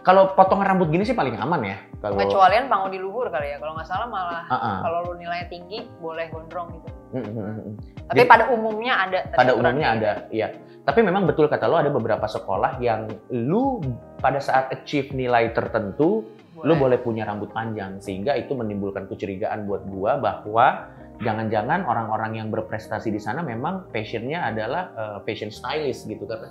kalau 0.00 0.32
potongan 0.34 0.74
rambut 0.74 0.88
gini 0.90 1.04
sih 1.06 1.14
paling 1.14 1.36
aman 1.36 1.60
ya. 1.62 1.76
Kalau 2.00 2.16
Kecualian 2.16 2.66
panggung 2.72 2.90
di 2.90 2.98
luhur 2.98 3.28
kali 3.28 3.52
ya. 3.52 3.56
Kalau 3.60 3.76
nggak 3.76 3.88
salah 3.88 4.08
malah 4.08 4.42
Ah, 4.48 4.56
ah. 4.56 4.78
kalau 4.82 5.12
lu 5.12 5.12
nilainya 5.20 5.46
tinggi 5.52 5.86
boleh 6.00 6.26
gondrong 6.32 6.72
gitu. 6.80 6.88
Mm, 7.10 7.20
mm, 7.20 7.32
mm, 7.34 7.54
mm. 7.58 7.74
Tapi 8.06 8.18
Jadi- 8.22 8.30
pada 8.30 8.44
umumnya 8.54 8.94
ada. 9.06 9.18
pada 9.34 9.52
umumnya 9.54 9.86
kayak 9.90 10.00
ada, 10.02 10.12
iya. 10.30 10.48
Tapi 10.80 11.00
memang 11.04 11.28
betul 11.28 11.46
kata 11.46 11.68
lo 11.68 11.76
ada 11.76 11.92
beberapa 11.92 12.24
sekolah 12.24 12.80
yang 12.80 13.06
lu 13.30 13.78
pada 14.18 14.40
saat 14.40 14.72
achieve 14.72 15.12
nilai 15.12 15.52
tertentu 15.52 16.24
gitu. 16.24 16.64
lu 16.66 16.72
boleh 16.74 16.98
punya 16.98 17.28
rambut 17.28 17.52
panjang 17.52 18.00
sehingga 18.00 18.34
itu 18.34 18.56
menimbulkan 18.56 19.06
kecurigaan 19.06 19.68
buat 19.68 19.84
gua 19.86 20.16
bahwa 20.18 20.88
jangan-jangan 21.20 21.84
orang-orang 21.84 22.40
yang 22.40 22.48
berprestasi 22.48 23.12
di 23.12 23.20
sana 23.20 23.44
memang 23.44 23.92
passionnya 23.92 24.48
adalah 24.48 24.82
uh, 24.96 25.18
fashion 25.28 25.52
stylist 25.52 26.08
gitu. 26.08 26.24
Karena 26.24 26.48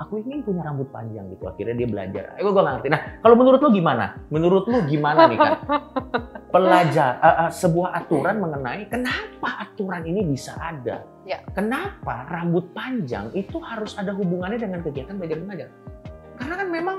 aku 0.00 0.24
ingin 0.24 0.40
punya 0.40 0.64
rambut 0.64 0.88
panjang 0.88 1.28
gitu. 1.32 1.44
Akhirnya 1.44 1.76
dia 1.76 1.88
belajar. 1.88 2.24
Eh 2.36 2.42
gua 2.42 2.52
nggak 2.56 2.74
ngerti. 2.80 2.88
Nah 2.90 3.00
kalau 3.20 3.36
menurut 3.36 3.60
lu 3.60 3.70
gimana? 3.76 4.16
Menurut 4.32 4.64
lu 4.64 4.78
gimana 4.88 5.28
nih 5.28 5.38
kan 5.38 5.52
pelajar 6.54 7.20
uh, 7.20 7.28
uh, 7.46 7.50
sebuah 7.52 7.92
aturan 7.92 8.40
mengenai 8.40 8.88
kenapa 8.88 9.68
aturan 9.68 10.02
ini 10.08 10.24
bisa 10.24 10.56
ada? 10.56 11.04
Ya. 11.26 11.42
kenapa 11.50 12.22
rambut 12.30 12.70
panjang 12.70 13.34
itu 13.34 13.58
harus 13.58 13.98
ada 13.98 14.14
hubungannya 14.14 14.62
dengan 14.62 14.80
kegiatan 14.80 15.18
belajar 15.18 15.38
mengajar? 15.42 15.68
Karena 16.38 16.54
kan 16.54 16.68
memang 16.70 16.96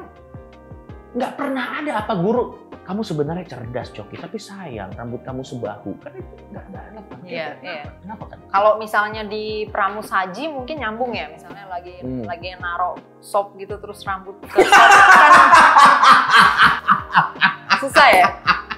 nggak 1.15 1.33
pernah 1.33 1.65
ada. 1.81 1.91
Apa 2.03 2.13
guru 2.19 2.66
kamu 2.87 3.03
sebenarnya 3.03 3.45
cerdas 3.45 3.91
Coki 3.91 4.15
tapi 4.15 4.39
sayang 4.39 4.95
rambut 4.95 5.19
kamu 5.21 5.43
sebahu 5.43 5.91
kan 5.99 6.15
itu 6.15 6.33
nggak 6.49 6.63
ada 6.65 6.81
Iya, 7.21 7.47
kenapa, 7.53 7.67
iya. 7.67 7.83
kenapa 7.99 8.23
kan 8.25 8.37
Kalau 8.47 8.71
misalnya 8.79 9.21
di 9.21 9.43
pramusaji 9.67 10.47
mungkin 10.47 10.79
nyambung 10.79 11.11
ya, 11.11 11.27
misalnya 11.27 11.67
lagi 11.67 11.99
Hmm. 11.99 12.23
lagi 12.23 12.55
naro 12.55 12.95
sop 13.19 13.53
gitu 13.55 13.75
terus 13.77 13.99
rambut 14.01 14.39
ke 14.41 14.63
sop 14.63 14.71
kan 14.71 15.31
susah 17.83 18.07
ya. 18.09 18.27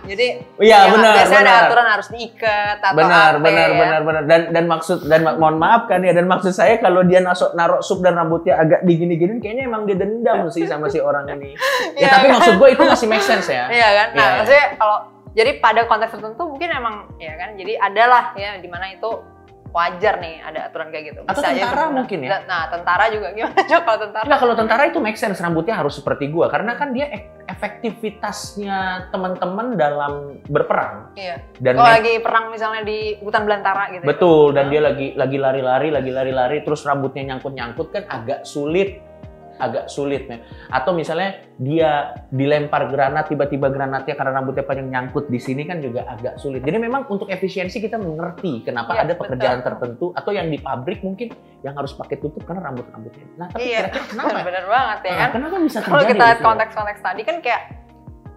Jadi 0.09 0.27
iya 0.57 0.79
ya, 0.79 0.89
benar 0.89 1.13
biasanya 1.13 1.37
ada 1.37 1.45
benar 1.45 1.63
aturan 1.63 1.87
harus 1.87 2.07
diikat 2.09 2.77
atau 2.79 2.97
benar 2.97 3.31
apa 3.31 3.43
benar 3.43 3.67
ya. 3.67 3.77
benar 3.77 3.99
benar 4.01 4.23
dan 4.25 4.41
dan 4.49 4.65
maksud 4.65 4.97
dan 5.05 5.19
ma- 5.21 5.37
mohon 5.37 5.55
maaf 5.55 5.85
kan 5.85 6.01
ya 6.01 6.11
dan 6.11 6.25
maksud 6.25 6.49
saya 6.51 6.75
kalau 6.77 7.01
dia 7.01 7.19
nasok 7.19 7.53
narok 7.53 7.79
sup 7.79 7.99
dan 7.99 8.15
rambutnya 8.15 8.57
agak 8.57 8.81
digini-gini 8.81 9.37
kayaknya 9.37 9.63
emang 9.65 9.85
dia 9.85 9.95
dendam 9.95 10.49
sih 10.49 10.65
sama 10.65 10.87
si 10.87 10.97
orang 10.97 11.29
ini 11.29 11.53
ya 11.95 11.99
Iya 11.99 12.09
tapi 12.09 12.25
kan? 12.25 12.33
maksud 12.35 12.53
gue 12.55 12.69
itu 12.69 12.83
masih 12.83 13.07
make 13.07 13.21
sense 13.21 13.47
ya 13.47 13.69
Iya 13.69 13.89
kan? 13.93 14.07
Nah, 14.11 14.25
iya. 14.25 14.35
maksudnya 14.35 14.65
kalau 14.75 14.97
jadi 15.29 15.51
pada 15.55 15.85
konteks 15.85 16.11
tertentu 16.11 16.43
mungkin 16.43 16.69
emang 16.69 16.95
ya 17.15 17.37
kan. 17.37 17.53
Jadi 17.53 17.77
adalah 17.77 18.33
ya 18.33 18.57
di 18.57 18.65
mana 18.65 18.89
itu 18.89 19.09
wajar 19.69 20.17
nih 20.17 20.41
ada 20.41 20.65
aturan 20.65 20.89
kayak 20.89 21.05
gitu. 21.07 21.21
Atau 21.23 21.39
aja 21.39 21.53
tentara 21.53 21.85
mungkin 21.87 22.19
ya? 22.19 22.41
Nah, 22.41 22.65
tentara 22.67 23.05
juga 23.07 23.29
gimana 23.29 23.53
Cok, 23.53 23.81
kalau 23.85 23.99
tentara? 24.01 24.23
Enggak, 24.25 24.39
kalau 24.41 24.55
tentara 24.57 24.83
itu 24.83 24.97
make 24.97 25.13
sense 25.15 25.37
rambutnya 25.37 25.77
harus 25.77 25.93
seperti 25.93 26.25
gua 26.27 26.49
karena 26.49 26.73
kan 26.73 26.89
dia 26.89 27.05
ek- 27.07 27.38
efektivitasnya 27.59 28.77
teman-teman 29.11 29.75
dalam 29.75 30.13
berperang 30.47 31.11
Iya. 31.13 31.43
dan 31.57 31.75
Kalau 31.75 31.85
me- 31.85 31.95
lagi 31.99 32.13
perang 32.19 32.45
misalnya 32.49 32.81
di 32.81 32.99
hutan 33.19 33.43
belantara 33.43 33.91
gitu. 33.91 34.03
ya. 34.03 34.07
betul 34.07 34.45
dan 34.51 34.65
dia 34.67 34.81
lagi 34.81 35.11
lagi 35.13 35.37
lari-lari 35.37 35.91
lagi 35.91 36.09
lari-lari 36.09 36.57
terus 36.63 36.81
rambutnya 36.81 37.27
nyangkut-nyangkut 37.27 37.87
kan 37.91 38.03
agak 38.07 38.43
sulit 38.43 39.03
agak 39.59 39.85
sulit 39.85 40.25
ya. 40.25 40.39
atau 40.69 40.91
misalnya 40.91 41.35
dia 41.53 41.91
dilempar 42.27 42.87
granat 42.87 43.27
tiba-tiba 43.27 43.67
granatnya 43.67 44.15
karena 44.15 44.31
rambutnya 44.33 44.63
panjang 44.63 44.87
nyangkut 44.87 45.27
di 45.27 45.37
sini 45.37 45.63
kan 45.63 45.77
juga 45.77 46.07
agak 46.07 46.35
sulit 46.35 46.63
jadi 46.63 46.79
memang 46.79 47.05
untuk 47.05 47.27
efisiensi 47.27 47.77
kita 47.77 47.95
mengerti 47.95 48.63
kenapa 48.63 48.95
Iya, 48.95 49.03
ada 49.03 49.13
pekerjaan 49.13 49.59
betul. 49.59 49.67
tertentu 49.69 50.05
atau 50.13 50.31
yang 50.31 50.47
di 50.47 50.57
pabrik 50.57 50.99
mungkin 50.99 51.29
yang 51.59 51.75
harus 51.75 51.91
pakai 51.91 52.17
tutup 52.17 52.41
karena 52.41 52.63
rambut-rambutnya 52.63 53.25
nah 53.35 53.47
tapi 53.47 53.67
Iya. 53.67 53.91
kira-kira 53.91 54.05
kenapa 54.15 54.37
Bener 54.41 54.65
banget 54.65 54.99
ya 54.99 55.11
Nah, 55.11 55.19
kan? 55.19 55.29
kenapa 55.35 55.55
bisa 55.59 55.77
Kalau 55.79 55.91
terjadi 55.99 56.09
kita 56.09 56.25
gitu 56.25 56.33
ya? 56.33 56.45
konteks-konteks 56.47 56.99
tadi 57.01 57.21
kan 57.21 57.37
kayak 57.39 57.63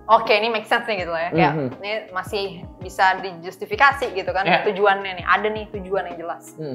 Oke, 0.04 0.34
ini 0.34 0.50
make 0.50 0.66
sense 0.66 0.82
nih 0.84 0.98
gitu 0.98 1.14
lah 1.14 1.22
ya. 1.22 1.30
Kayak 1.30 1.52
Mhm. 1.54 1.68
ini 1.78 1.90
masih 2.10 2.46
bisa 2.82 3.22
dijustifikasi 3.22 4.10
gitu 4.10 4.28
kan 4.28 4.42
Iya. 4.42 4.66
tujuannya 4.66 5.14
nih. 5.14 5.24
Ada 5.24 5.46
nih 5.46 5.64
tujuan 5.70 6.10
yang 6.10 6.18
jelas. 6.18 6.58
Hmm. 6.58 6.74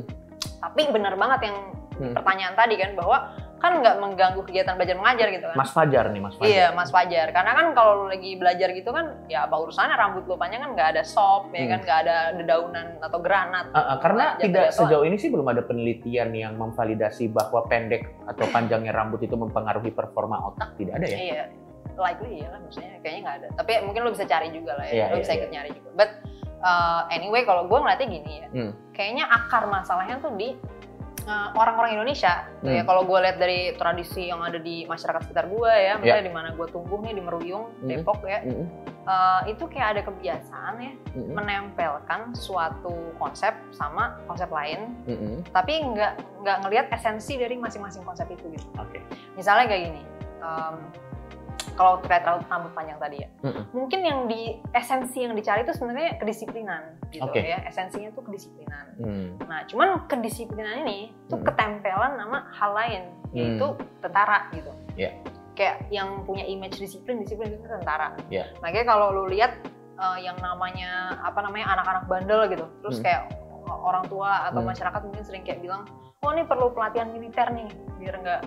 Tapi 0.58 0.88
benar 0.90 1.14
banget 1.14 1.52
yang 1.52 1.58
Hmm. 2.00 2.16
pertanyaan 2.16 2.56
tadi 2.56 2.80
kan 2.80 2.96
bahwa 2.96 3.36
kan 3.58 3.82
nggak 3.82 3.98
mengganggu 3.98 4.42
kegiatan 4.46 4.78
belajar 4.78 4.96
mengajar 5.02 5.28
gitu 5.34 5.46
kan. 5.50 5.58
Mas 5.58 5.74
Fajar 5.74 6.06
nih, 6.14 6.22
Mas 6.22 6.36
Fajar. 6.38 6.50
Iya, 6.54 6.66
Mas 6.78 6.90
Fajar. 6.94 7.28
Karena 7.34 7.52
kan 7.58 7.68
kalau 7.74 8.06
lu 8.06 8.06
lagi 8.14 8.38
belajar 8.38 8.70
gitu 8.70 8.90
kan, 8.94 9.18
ya 9.26 9.50
apa 9.50 9.58
urusannya 9.58 9.98
rambut 9.98 10.30
lu 10.30 10.38
panjang 10.38 10.62
kan 10.62 10.72
nggak 10.78 10.90
ada 10.94 11.02
sop, 11.02 11.50
ya 11.50 11.66
Hmm. 11.66 11.72
kan 11.74 11.80
nggak 11.82 12.00
ada 12.06 12.16
dedaunan 12.38 12.88
atau 13.02 13.18
granat. 13.18 13.66
Uh, 13.74 13.80
uh, 13.82 13.98
karena 13.98 14.38
tidak 14.38 14.70
sejauh 14.70 15.02
ini 15.02 15.18
sih 15.18 15.34
belum 15.34 15.50
ada 15.50 15.66
penelitian 15.66 16.30
yang 16.38 16.54
memvalidasi 16.54 17.34
bahwa 17.34 17.66
pendek 17.66 18.06
atau 18.30 18.46
panjangnya 18.54 18.94
rambut 18.94 19.26
itu 19.26 19.34
mempengaruhi 19.34 19.90
performa 19.90 20.38
otak, 20.54 20.78
tidak 20.78 21.02
ada 21.02 21.06
ya? 21.10 21.18
Iya, 21.18 21.44
likely 21.98 22.46
ya 22.46 22.48
lah 22.54 22.60
maksudnya 22.62 23.02
kayaknya 23.02 23.22
nggak 23.26 23.38
ada. 23.42 23.48
Tapi 23.58 23.72
mungkin 23.90 24.02
lu 24.06 24.12
bisa 24.14 24.26
cari 24.30 24.48
juga 24.54 24.78
lah 24.78 24.86
ya, 24.86 24.94
Iya, 24.94 25.06
lu 25.10 25.16
iya, 25.18 25.22
bisa 25.26 25.34
iya. 25.34 25.40
ikut 25.42 25.50
nyari 25.50 25.70
juga. 25.74 25.90
But 25.98 26.10
uh, 26.62 27.02
anyway, 27.10 27.42
kalau 27.42 27.66
gue 27.66 27.78
ngeliatnya 27.82 28.06
gini 28.08 28.34
ya, 28.38 28.48
Hmm. 28.54 28.72
kayaknya 28.94 29.26
akar 29.26 29.66
masalahnya 29.66 30.22
tuh 30.22 30.30
di 30.38 30.54
uh, 31.28 31.54
orang-orang 31.54 32.00
Indonesia. 32.00 32.48
Tuh 32.64 32.72
Ya 32.72 32.82
Hmm. 32.82 32.88
kalau 32.90 33.04
gue 33.04 33.20
lihat 33.22 33.38
dari 33.38 33.76
tradisi 33.76 34.32
yang 34.32 34.42
ada 34.42 34.58
di 34.58 34.88
masyarakat 34.88 35.28
sekitar 35.28 35.52
gue 35.52 35.72
ya, 35.72 36.00
misalnya 36.00 36.26
di 36.26 36.34
mana 36.34 36.50
gue 36.56 36.68
tumbuh 36.72 37.04
nih 37.04 37.14
di 37.14 37.22
Meruyung, 37.22 37.70
Hmm. 37.84 37.88
Depok 37.92 38.24
ya, 38.24 38.42
Mm-mm, 38.48 38.66
uh, 39.06 39.42
itu 39.46 39.64
kayak 39.68 39.88
ada 39.94 40.02
kebiasaan 40.08 40.74
ya 40.80 40.94
mm-mm, 41.14 41.34
menempelkan 41.36 42.32
suatu 42.34 43.14
konsep 43.20 43.54
sama 43.76 44.18
konsep 44.26 44.48
lain, 44.50 44.96
mm-mm. 45.06 45.44
tapi 45.52 45.84
nggak 45.84 46.14
nggak 46.42 46.58
ngelihat 46.64 46.86
esensi 46.96 47.36
dari 47.36 47.60
masing-masing 47.60 48.08
konsep 48.08 48.26
itu 48.32 48.48
gitu. 48.56 48.68
Oke. 48.80 49.04
Misalnya 49.36 49.68
kayak 49.68 49.84
gini, 49.92 50.04
um, 50.40 50.80
kalau 51.78 52.02
terkait 52.02 52.26
rambut, 52.26 52.50
rambut 52.50 52.72
panjang 52.74 52.98
tadi 52.98 53.18
ya. 53.22 53.30
Mm-mm. 53.46 53.64
Mungkin 53.72 54.00
yang 54.02 54.20
di 54.26 54.58
esensi 54.74 55.22
yang 55.22 55.38
dicari 55.38 55.62
itu 55.62 55.78
sebenarnya 55.78 56.18
kedisiplinan 56.18 56.98
gitu 57.14 57.24
Oke. 57.24 57.40
ya. 57.40 57.62
Esensinya 57.70 58.10
tuh 58.12 58.26
kedisiplinan. 58.26 58.86
Hmm. 58.98 59.38
Nah, 59.46 59.62
cuman 59.70 60.10
kedisiplinan 60.10 60.84
ini 60.84 61.14
tuh 61.30 61.38
Hmm. 61.38 61.46
ketempelan 61.46 62.18
sama 62.18 62.50
hal 62.52 62.72
lain, 62.74 63.04
yaitu 63.32 63.68
tentara 64.02 64.50
gitu. 64.52 64.74
Iya. 64.98 65.14
Kayak 65.54 65.86
yang 65.90 66.26
punya 66.26 66.44
image 66.44 66.82
disiplin, 66.82 67.22
disiplin 67.22 67.54
itu 67.54 67.64
tentara. 67.64 68.18
Iya. 68.34 68.50
Makanya 68.60 68.86
kalau 68.90 69.14
lu 69.14 69.30
lihat 69.30 69.54
eh, 69.98 70.20
yang 70.22 70.38
namanya 70.38 71.18
apa 71.26 71.42
namanya 71.42 71.74
anak-anak 71.74 72.06
bandel 72.06 72.46
gitu, 72.54 72.66
terus 72.86 73.02
Hmm. 73.02 73.06
kayak 73.06 73.22
orang 73.66 74.06
tua 74.06 74.46
atau 74.46 74.62
Hmm. 74.62 74.70
masyarakat 74.70 75.02
mungkin 75.02 75.24
sering 75.26 75.42
kayak 75.42 75.58
bilang, 75.58 75.90
oh 76.22 76.30
ini 76.34 76.46
perlu 76.46 76.70
pelatihan 76.70 77.10
militer 77.10 77.50
nih, 77.50 77.66
biar 77.98 78.16
nggak 78.22 78.42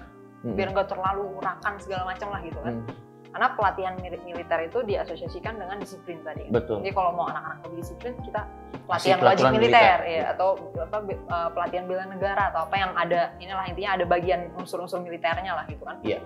Hmm. 0.47 0.55
biar 0.55 0.71
nggak 0.71 0.89
terlalu 0.89 1.27
urakan 1.37 1.75
segala 1.83 2.07
macam 2.07 2.31
lah 2.31 2.41
gitu 2.41 2.59
kan. 2.63 2.75
Hmm. 2.79 2.87
Karena 3.31 3.55
pelatihan 3.55 3.95
mili- 4.03 4.23
militer 4.27 4.59
itu 4.67 4.83
diasosiasikan 4.83 5.55
dengan 5.55 5.79
disiplin 5.79 6.19
tadi. 6.27 6.51
Betul. 6.51 6.83
Jadi 6.83 6.91
kalau 6.91 7.15
mau 7.15 7.31
anak-anak 7.31 7.63
lebih 7.63 7.79
disiplin, 7.87 8.13
kita 8.27 8.43
pelatihan 8.91 9.19
wajib 9.23 9.45
militer, 9.55 9.63
militer. 9.71 9.99
ya 10.03 10.23
atau 10.35 10.49
apa 10.83 10.97
uh, 11.31 11.51
pelatihan 11.55 11.85
bela 11.87 12.05
negara 12.11 12.51
atau 12.51 12.67
apa 12.67 12.75
yang 12.75 12.91
ada 12.99 13.31
inilah 13.39 13.65
intinya 13.71 13.91
ada 13.95 14.05
bagian 14.05 14.51
unsur-unsur 14.59 14.99
militernya 14.99 15.55
lah 15.55 15.65
gitu 15.71 15.87
kan. 15.87 16.03
Iya. 16.03 16.19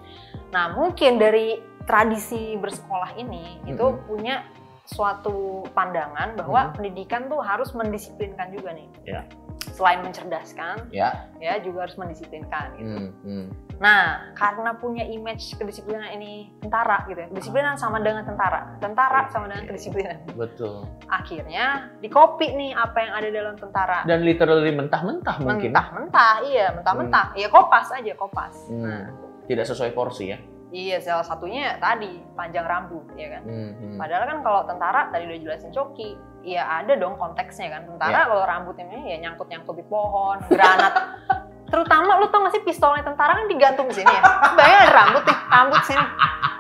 Nah 0.49 0.73
mungkin 0.73 1.21
dari 1.21 1.61
tradisi 1.85 2.57
bersekolah 2.57 3.21
ini 3.21 3.61
itu 3.69 3.85
Mhm. 3.85 4.01
punya 4.09 4.49
suatu 4.89 5.65
pandangan 5.77 6.37
bahwa 6.41 6.61
Mhm. 6.69 6.73
pendidikan 6.73 7.29
tuh 7.29 7.41
harus 7.45 7.73
mendisiplinkan 7.77 8.49
juga 8.49 8.73
nih. 8.73 8.89
Iya. 9.05 9.23
Selain 9.75 10.07
mencerdaskan, 10.07 10.87
Ya. 10.95 11.27
ya 11.43 11.59
juga 11.59 11.89
harus 11.89 11.99
mendisiplinkan. 11.99 12.79
Gitu. 12.79 12.95
Hmm. 12.95 13.11
Hmm. 13.27 13.47
Nah, 13.83 14.31
karena 14.39 14.71
punya 14.79 15.03
image 15.03 15.59
kedisiplinan 15.59 16.15
ini 16.15 16.55
tentara 16.63 17.03
gitu 17.11 17.19
ya. 17.19 17.27
Kedisiplinan 17.27 17.75
sama 17.75 17.99
dengan 17.99 18.23
tentara. 18.23 18.79
Tentara 18.79 19.27
sama 19.35 19.51
dengan 19.51 19.67
kedisiplinan. 19.67 20.23
Betul. 20.39 20.87
Akhirnya 21.11 21.91
di-copy 21.99 22.55
nih 22.55 22.71
apa 22.71 22.99
yang 23.03 23.13
ada 23.19 23.29
dalam 23.35 23.55
tentara. 23.59 23.99
Dan 24.07 24.23
literally 24.23 24.71
mentah-mentah 24.71 25.37
mungkin. 25.43 25.75
Mentah-mentah, 25.75 26.35
iya, 26.47 26.67
mentah-mentah. 26.71 27.27
Ya 27.35 27.51
kopas 27.51 27.91
aja, 27.91 28.15
kopas. 28.15 28.55
Hmm. 28.71 28.83
Nah, 28.87 29.05
Tidak 29.45 29.67
sesuai 29.67 29.91
porsi 29.93 30.31
ya. 30.31 30.39
iya 30.71 30.99
salah 30.99 31.23
satunya 31.23 31.79
tadi 31.79 32.19
panjang 32.35 32.67
rambut 32.67 33.07
ya 33.15 33.39
kan. 33.39 33.43
Hmm. 33.47 33.71
Hmm. 33.75 33.97
Padahal 33.99 34.23
kan 34.27 34.39
kalau 34.43 34.61
tentara 34.67 35.01
tadi 35.11 35.23
udah 35.29 35.39
jelasin 35.39 35.71
Coki, 35.71 36.15
ya 36.47 36.63
ada 36.79 36.93
dong 36.95 37.17
konteksnya 37.17 37.69
kan. 37.71 37.83
Tentara 37.87 38.13
Iya. 38.15 38.23
kalau 38.27 38.45
rambutnya 38.45 38.85
ya 39.03 39.17
nyangkut-nyangkut 39.19 39.75
di 39.75 39.85
pohon, 39.85 40.37
granat. 40.47 40.95
Terutama 41.65 42.21
lu 42.21 42.29
tau 42.29 42.45
gak 42.45 42.55
sih 42.55 42.63
pistolnya 42.63 43.03
tentara 43.03 43.35
kan 43.35 43.49
digantung 43.49 43.89
di 43.89 43.97
sini 43.97 44.07
ya. 44.07 44.23
Bayangin 44.53 44.79
ada 44.81 44.93
rambut 44.95 45.23
nih, 45.25 45.39
rambut 45.49 45.81
sini. 45.83 46.05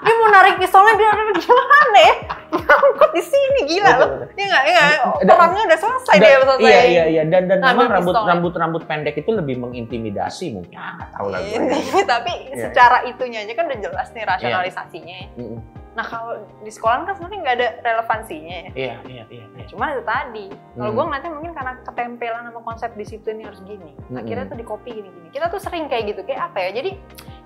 Dia 0.02 0.14
mau 0.16 0.28
narik 0.28 0.54
pistolnya 0.58 0.94
dia 0.96 1.10
gimana 1.38 1.98
ya? 2.00 2.14
Nyangkut 2.50 3.10
di 3.12 3.22
sini 3.22 3.60
gila 3.64 3.90
loh. 3.94 4.08
Iya 4.32 4.44
enggak, 4.44 4.64
iya 4.64 4.80
enggak. 4.80 5.00
Dan- 5.20 5.28
Perangnya 5.30 5.62
udah 5.64 5.78
selesai 5.78 6.14
Dan- 6.14 6.24
deh 6.24 6.32
selesai. 6.34 6.64
iya 6.64 6.80
iya 6.82 7.04
iya 7.06 7.22
dan 7.24 7.42
dan 7.46 7.58
Ngambil 7.60 7.78
memang 7.78 7.94
rambut 7.94 8.14
rambut 8.18 8.52
rambut 8.56 8.82
pendek 8.84 9.14
itu 9.14 9.30
lebih 9.30 9.56
mengintimidasi 9.56 10.46
mungkin 10.50 10.74
ah, 10.74 11.06
tahu 11.10 11.30
lah 11.30 11.38
gue. 11.38 11.62
Ini, 11.62 11.78
tapi 12.04 12.32
Iya. 12.48 12.56
secara 12.64 12.98
itunya 13.04 13.38
aja 13.40 13.52
kan 13.54 13.64
udah 13.64 13.80
jelas 13.80 14.08
nih 14.10 14.24
rasionalisasinya. 14.24 15.18
Mm-mm. 15.36 15.58
Nah 15.94 16.02
kalau 16.02 16.42
di 16.60 16.70
sekolah 16.70 17.06
kan 17.06 17.14
sebenarnya 17.14 17.40
nggak 17.40 17.56
ada 17.56 17.68
relevansinya 17.86 18.54
ya. 18.54 18.70
Iya 18.74 18.94
iya 19.06 19.24
iya. 19.30 19.44
iya. 19.46 19.64
Cuma 19.70 19.94
itu 19.94 20.02
tadi. 20.02 20.46
Kalau 20.50 20.90
Hmm. 20.90 20.96
gue 20.98 21.04
ngeliatnya 21.06 21.32
mungkin 21.32 21.52
karena 21.54 21.72
ketempelan 21.86 22.42
sama 22.50 22.60
konsep 22.66 22.90
disiplin 22.98 23.36
yang 23.38 23.48
harus 23.54 23.62
gini. 23.62 23.92
Hmm. 24.10 24.18
Akhirnya 24.18 24.44
tuh 24.50 24.58
di 24.58 24.66
copy 24.66 24.90
gini-gini. 24.90 25.28
Kita 25.30 25.46
tuh 25.46 25.62
sering 25.62 25.86
kayak 25.86 26.04
gitu. 26.10 26.20
Kayak 26.26 26.50
apa 26.50 26.58
ya? 26.66 26.70
Jadi 26.82 26.90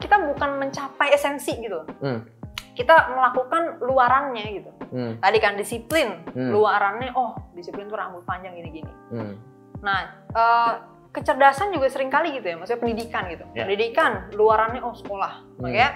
kita 0.00 0.17
bukan 0.25 0.50
mencapai 0.57 1.09
esensi 1.12 1.52
gitu. 1.61 1.85
Hmm. 2.00 2.25
Kita 2.73 3.12
melakukan 3.12 3.85
luarannya 3.85 4.45
gitu. 4.57 4.71
Hmm. 4.97 5.12
Tadi 5.21 5.38
kan 5.45 5.52
disiplin. 5.61 6.25
Hmm. 6.33 6.49
Luarannya, 6.49 7.12
oh 7.12 7.37
disiplin 7.52 7.85
tuh 7.85 8.00
rambut 8.00 8.25
panjang 8.25 8.57
gini-gini. 8.57 8.93
Hmm. 9.12 9.37
Nah, 9.85 9.99
eh, 10.33 10.73
kecerdasan 11.12 11.75
juga 11.75 11.90
sering 11.93 12.09
kali 12.09 12.33
gitu 12.38 12.49
ya. 12.49 12.57
Maksudnya 12.57 12.81
pendidikan 12.81 13.28
gitu. 13.28 13.45
Ya. 13.52 13.69
Pendidikan, 13.69 14.33
luarannya 14.33 14.81
oh 14.81 14.95
sekolah. 14.97 15.43
Hmm. 15.59 15.69
Makanya 15.69 15.90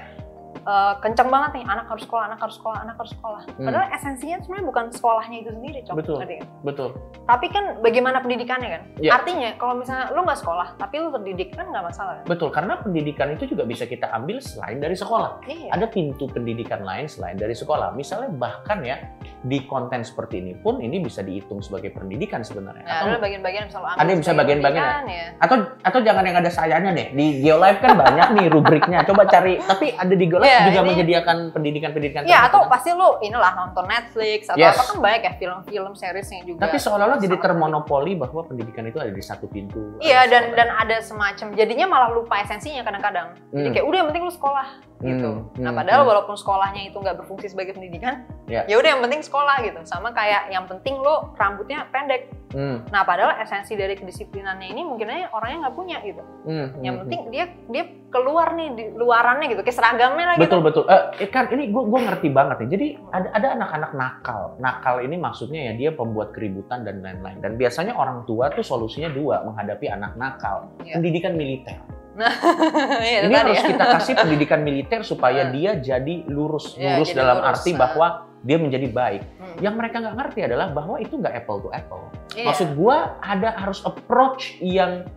eh, 0.55 0.95
kenceng 1.01 1.29
banget 1.29 1.51
nih 1.61 1.65
anak 1.67 1.87
harus 1.89 2.03
sekolah, 2.05 2.25
anak 2.29 2.41
harus 2.41 2.57
sekolah, 2.61 2.79
anak 2.85 2.97
harus 3.01 3.13
sekolah. 3.17 3.43
Hmm. 3.57 3.67
Padahal 3.67 3.87
esensinya 3.95 4.37
sebenarnya 4.45 4.67
bukan 4.69 4.85
sekolahnya 4.93 5.37
itu 5.43 5.51
sendiri, 5.53 5.79
Cok. 5.85 5.95
Betul. 5.99 6.17
Ngerti 6.21 6.35
nggak? 6.41 6.51
Betul. 6.65 6.89
Tapi 7.23 7.47
kan 7.51 7.65
bagaimana 7.81 8.17
pendidikannya 8.21 8.69
kan? 8.69 8.83
Ya. 8.99 9.11
Artinya 9.17 9.51
kalau 9.57 9.75
misalnya 9.81 10.07
lu 10.13 10.21
nggak 10.23 10.41
sekolah, 10.41 10.69
tapi 10.77 10.95
lu 11.01 11.09
terdidik 11.11 11.49
kan 11.55 11.67
nggak 11.71 11.85
masalah 11.85 12.13
kan? 12.21 12.25
Betul, 12.27 12.49
karena 12.51 12.75
pendidikan 12.81 13.29
itu 13.33 13.45
juga 13.49 13.63
bisa 13.67 13.85
kita 13.87 14.11
ambil 14.13 14.39
selain 14.43 14.79
dari 14.79 14.97
sekolah. 14.97 15.45
Iya. 15.47 15.71
Ada 15.75 15.87
pintu 15.89 16.25
pendidikan 16.29 16.83
lain 16.83 17.07
selain 17.07 17.37
dari 17.39 17.55
sekolah. 17.55 17.95
Misalnya 17.95 18.31
bahkan 18.35 18.83
ya 18.83 18.97
di 19.43 19.59
konten 19.63 20.01
seperti 20.01 20.39
ini 20.39 20.53
pun 20.55 20.79
ini 20.79 20.99
bisa 20.99 21.19
dihitung 21.19 21.59
sebagai 21.59 21.91
pendidikan 21.91 22.41
sebenarnya. 22.41 22.83
Nah, 22.83 22.95
Atau 22.97 23.09
ada 23.09 23.19
bagian-bagian 23.19 23.65
Ada 23.73 24.09
yang 24.09 24.21
bisa 24.21 24.33
bagian-bagian 24.33 24.85
ya. 25.05 25.27
atau 25.37 25.57
atau 25.77 25.99
jangan 26.01 26.23
yang 26.23 26.37
ada 26.39 26.47
sayanya 26.47 26.91
deh 26.93 27.11
di 27.11 27.43
Geolive 27.43 27.79
kan 27.79 27.93
banyak 27.93 28.29
nih 28.33 28.47
rubriknya 28.49 29.03
coba 29.03 29.27
cari 29.27 29.59
tapi 29.61 29.91
ada 29.93 30.11
di 30.11 30.25
Geolive 30.25 30.47
Iya, 30.47 30.61
juga 30.65 30.81
ini- 30.81 30.89
menyediakan 30.89 31.37
pendidikan-pendidikan 31.51 32.23
Iya, 32.23 32.39
atau 32.47 32.61
kan. 32.63 32.71
pasti 32.71 32.91
lu 32.93 33.19
inilah 33.21 33.53
nonton 33.53 33.85
Netflix 33.85 34.47
atau 34.47 34.57
Yes. 34.57 34.73
apa 34.73 34.83
kan 34.85 34.99
banyak 35.01 35.23
ya 35.23 35.33
film-film 35.37 35.93
seriesnya 35.93 36.41
juga. 36.45 36.61
tapi 36.63 36.77
seolah-olah 36.77 37.19
jadi 37.19 37.37
termonopoli 37.37 38.15
bahwa 38.15 38.41
pendidikan 38.43 38.85
itu 38.85 38.97
ada 38.97 39.11
di 39.11 39.21
satu 39.21 39.47
pintu 39.47 39.99
Iya 39.99 40.25
dan 40.25 40.43
sekolah. 40.45 40.57
dan 40.57 40.69
ada 40.73 40.97
semacam 41.01 41.47
jadinya 41.53 41.87
malah 41.89 42.11
lupa 42.13 42.39
esensinya 42.39 42.83
kadang-kadang. 42.83 43.35
Jadi 43.49 43.59
Hmm. 43.61 43.75
kayak 43.75 43.85
udah 43.85 43.99
yang 43.99 44.09
penting 44.09 44.23
lu 44.23 44.33
sekolah 44.33 44.67
gitu. 45.03 45.31
Hmm, 45.51 45.59
Nah 45.59 45.71
hmm, 45.71 45.79
padahal 45.79 46.01
hmm. 46.01 46.11
walaupun 46.11 46.35
sekolahnya 46.35 46.83
itu 46.87 46.97
nggak 46.97 47.17
berfungsi 47.19 47.47
sebagai 47.49 47.75
pendidikan, 47.75 48.23
Ya. 48.47 48.63
ya 48.65 48.77
udah 48.77 48.91
yang 48.91 49.03
penting 49.03 49.21
sekolah 49.21 49.57
gitu. 49.63 49.81
Sama 49.83 50.11
kayak 50.11 50.49
yang 50.49 50.65
penting 50.65 50.97
lu 50.97 51.35
rambutnya 51.35 51.91
pendek. 51.91 52.31
Hmm, 52.53 52.85
Nah 52.89 53.03
padahal 53.03 53.41
esensi 53.41 53.73
dari 53.73 53.97
kedisiplinannya 53.97 54.69
ini 54.69 54.85
mungkin 54.85 55.09
aja 55.09 55.33
orangnya 55.33 55.67
nggak 55.67 55.77
punya 55.77 55.97
gitu. 56.01 56.23
hmm, 56.45 56.67
Yang 56.79 56.95
hmm, 56.95 57.03
penting 57.03 57.21
dia 57.29 57.45
dia 57.67 57.85
keluar 58.13 58.53
nih 58.53 58.69
di 58.73 58.85
luarannya 58.93 59.47
gitu, 59.49 59.61
kayak 59.61 59.73
seragamnya 59.73 60.25
lah 60.27 60.35
gitu. 60.37 60.45
betul 60.45 60.61
betul 60.61 60.85
Eh, 60.85 61.27
kan 61.27 61.49
ini 61.49 61.73
gue 61.73 62.01
ngerti 62.05 62.29
banget 62.29 62.57
nih 62.61 62.69
jadi 62.71 62.87
ada 63.09 63.29
ada 63.33 63.49
anak-anak 63.57 63.91
nakal 63.97 64.43
nakal 64.59 65.01
ini 65.01 65.17
maksudnya 65.17 65.73
ya 65.73 65.73
dia 65.73 65.91
pembuat 65.91 66.31
keributan 66.31 66.85
dan 66.85 67.01
lain-lain 67.01 67.41
dan 67.41 67.57
biasanya 67.57 67.97
orang 67.97 68.23
tua 68.23 68.53
tuh 68.53 68.61
solusinya 68.61 69.09
dua 69.09 69.41
menghadapi 69.43 69.89
anak 69.89 70.13
nakal 70.15 70.69
Iya. 70.85 71.01
pendidikan 71.01 71.33
militer 71.33 71.81
Itu 73.23 73.25
ini 73.25 73.35
harus 73.35 73.57
ya. 73.57 73.69
kita 73.69 73.85
kasih 73.91 74.15
pendidikan 74.15 74.61
militer 74.61 75.01
supaya 75.03 75.43
Hmm. 75.43 75.53
dia 75.53 75.71
jadi 75.75 76.15
lurus 76.27 76.75
Iya, 76.75 76.97
lurus 76.97 77.09
jadi 77.09 77.19
dalam 77.19 77.39
lurus, 77.39 77.51
arti 77.51 77.71
nah. 77.71 77.79
bahwa 77.83 78.07
dia 78.39 78.57
menjadi 78.57 78.87
baik 78.89 79.23
Hmm. 79.33 79.57
yang 79.61 79.75
mereka 79.75 79.97
nggak 79.99 80.17
ngerti 80.17 80.41
adalah 80.43 80.67
bahwa 80.69 80.97
itu 80.97 81.15
nggak 81.15 81.35
apple 81.37 81.59
to 81.61 81.69
apple 81.71 82.03
Iya. 82.33 82.47
maksud 82.47 82.69
gua 82.75 82.97
ada 83.19 83.55
harus 83.55 83.81
approach 83.83 84.57
yang 84.59 85.09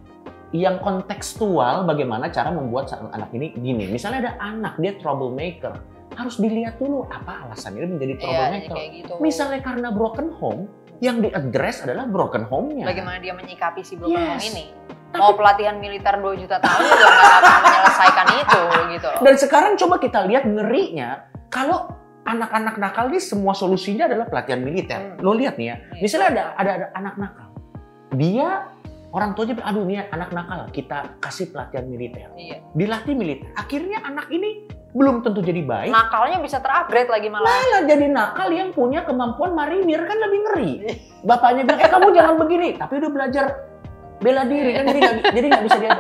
yang 0.50 0.80
kontekstual 0.80 1.84
bagaimana 1.84 2.30
cara 2.30 2.48
membuat 2.48 2.88
anak 2.94 3.28
ini 3.30 3.52
gini 3.52 3.90
misalnya 3.90 4.30
ada 4.30 4.34
anak 4.40 4.78
dia 4.78 4.96
troublemaker 4.96 5.76
harus 6.16 6.40
dilihat 6.40 6.80
dulu 6.80 7.04
apa 7.06 7.44
alasan 7.44 7.76
dia 7.76 7.84
menjadi 7.84 8.14
Iya, 8.14 8.22
troublemaker 8.22 8.72
kayak 8.74 8.90
gitu. 8.94 9.14
misalnya 9.20 9.60
karena 9.60 9.90
broken 9.90 10.32
home 10.32 10.72
yang 11.00 11.20
diaddress 11.20 11.84
adalah 11.84 12.06
broken 12.06 12.48
home-nya 12.48 12.86
Bagaimana 12.88 13.18
dia 13.20 13.34
menyikapi 13.34 13.82
si 13.82 13.96
broken 13.96 14.16
home 14.16 14.40
Yes. 14.40 14.50
ini? 14.50 14.66
Mau 15.16 15.32
pelatihan 15.32 15.80
militer 15.80 16.12
2 16.20 16.36
juta 16.38 16.60
tahun 16.60 16.82
juga 16.82 17.08
nggak 17.08 17.32
akan 17.40 17.62
menyelesaikan 17.64 18.28
itu 18.36 18.62
gitu. 18.92 19.08
loh. 19.08 19.22
Dan 19.24 19.36
sekarang 19.40 19.74
coba 19.80 19.96
kita 19.98 20.20
lihat 20.28 20.44
ngerinya 20.44 21.10
kalau 21.48 21.88
anak-anak 22.26 22.76
nakal 22.76 23.08
ini 23.08 23.24
semua 23.24 23.56
solusinya 23.56 24.12
adalah 24.12 24.28
pelatihan 24.28 24.60
militer. 24.60 25.00
Hmm. 25.00 25.24
Lo 25.24 25.32
lihat 25.32 25.56
nih 25.56 25.72
ya, 25.72 25.76
Iya. 25.96 26.02
misalnya 26.04 26.28
ada 26.32 26.44
ada, 26.58 26.72
ada 26.74 26.88
anak 26.94 27.16
nakal, 27.16 27.48
dia 28.12 28.48
orang 29.10 29.32
tuanya 29.32 29.54
bilang, 29.56 29.70
aduh 29.72 29.84
nih 29.86 30.04
anak 30.10 30.30
nakal, 30.32 30.62
kita 30.70 30.98
kasih 31.24 31.48
pelatihan 31.48 31.86
militer, 31.88 32.28
Iya. 32.36 32.60
dilatih 32.76 33.16
militer. 33.16 33.48
Akhirnya 33.56 34.04
anak 34.04 34.28
ini 34.28 34.68
belum 34.96 35.28
tentu 35.28 35.44
jadi 35.44 35.60
baik, 35.60 35.92
Nakalnya 35.92 36.40
bisa 36.40 36.64
terupgrade 36.64 37.12
lagi 37.12 37.28
malah. 37.28 37.52
malah 37.52 37.84
jadi 37.84 38.08
nakal 38.08 38.48
yang 38.48 38.72
punya 38.72 39.04
kemampuan 39.04 39.52
marinir 39.52 40.08
kan 40.08 40.16
lebih 40.16 40.40
ngeri. 40.48 40.72
Bapaknya 41.28 41.68
bilang, 41.68 41.80
eh 41.84 41.90
kamu 41.92 42.08
jangan 42.16 42.36
begini, 42.40 42.70
tapi 42.80 43.04
udah 43.04 43.12
belajar 43.12 43.46
bela 44.24 44.48
diri 44.48 44.72
kan 44.72 44.84
jadi 44.88 45.00
nggak 45.04 45.16
jadi 45.36 45.46
nggak 45.52 45.66
bisa 45.68 45.78
dia. 45.84 45.94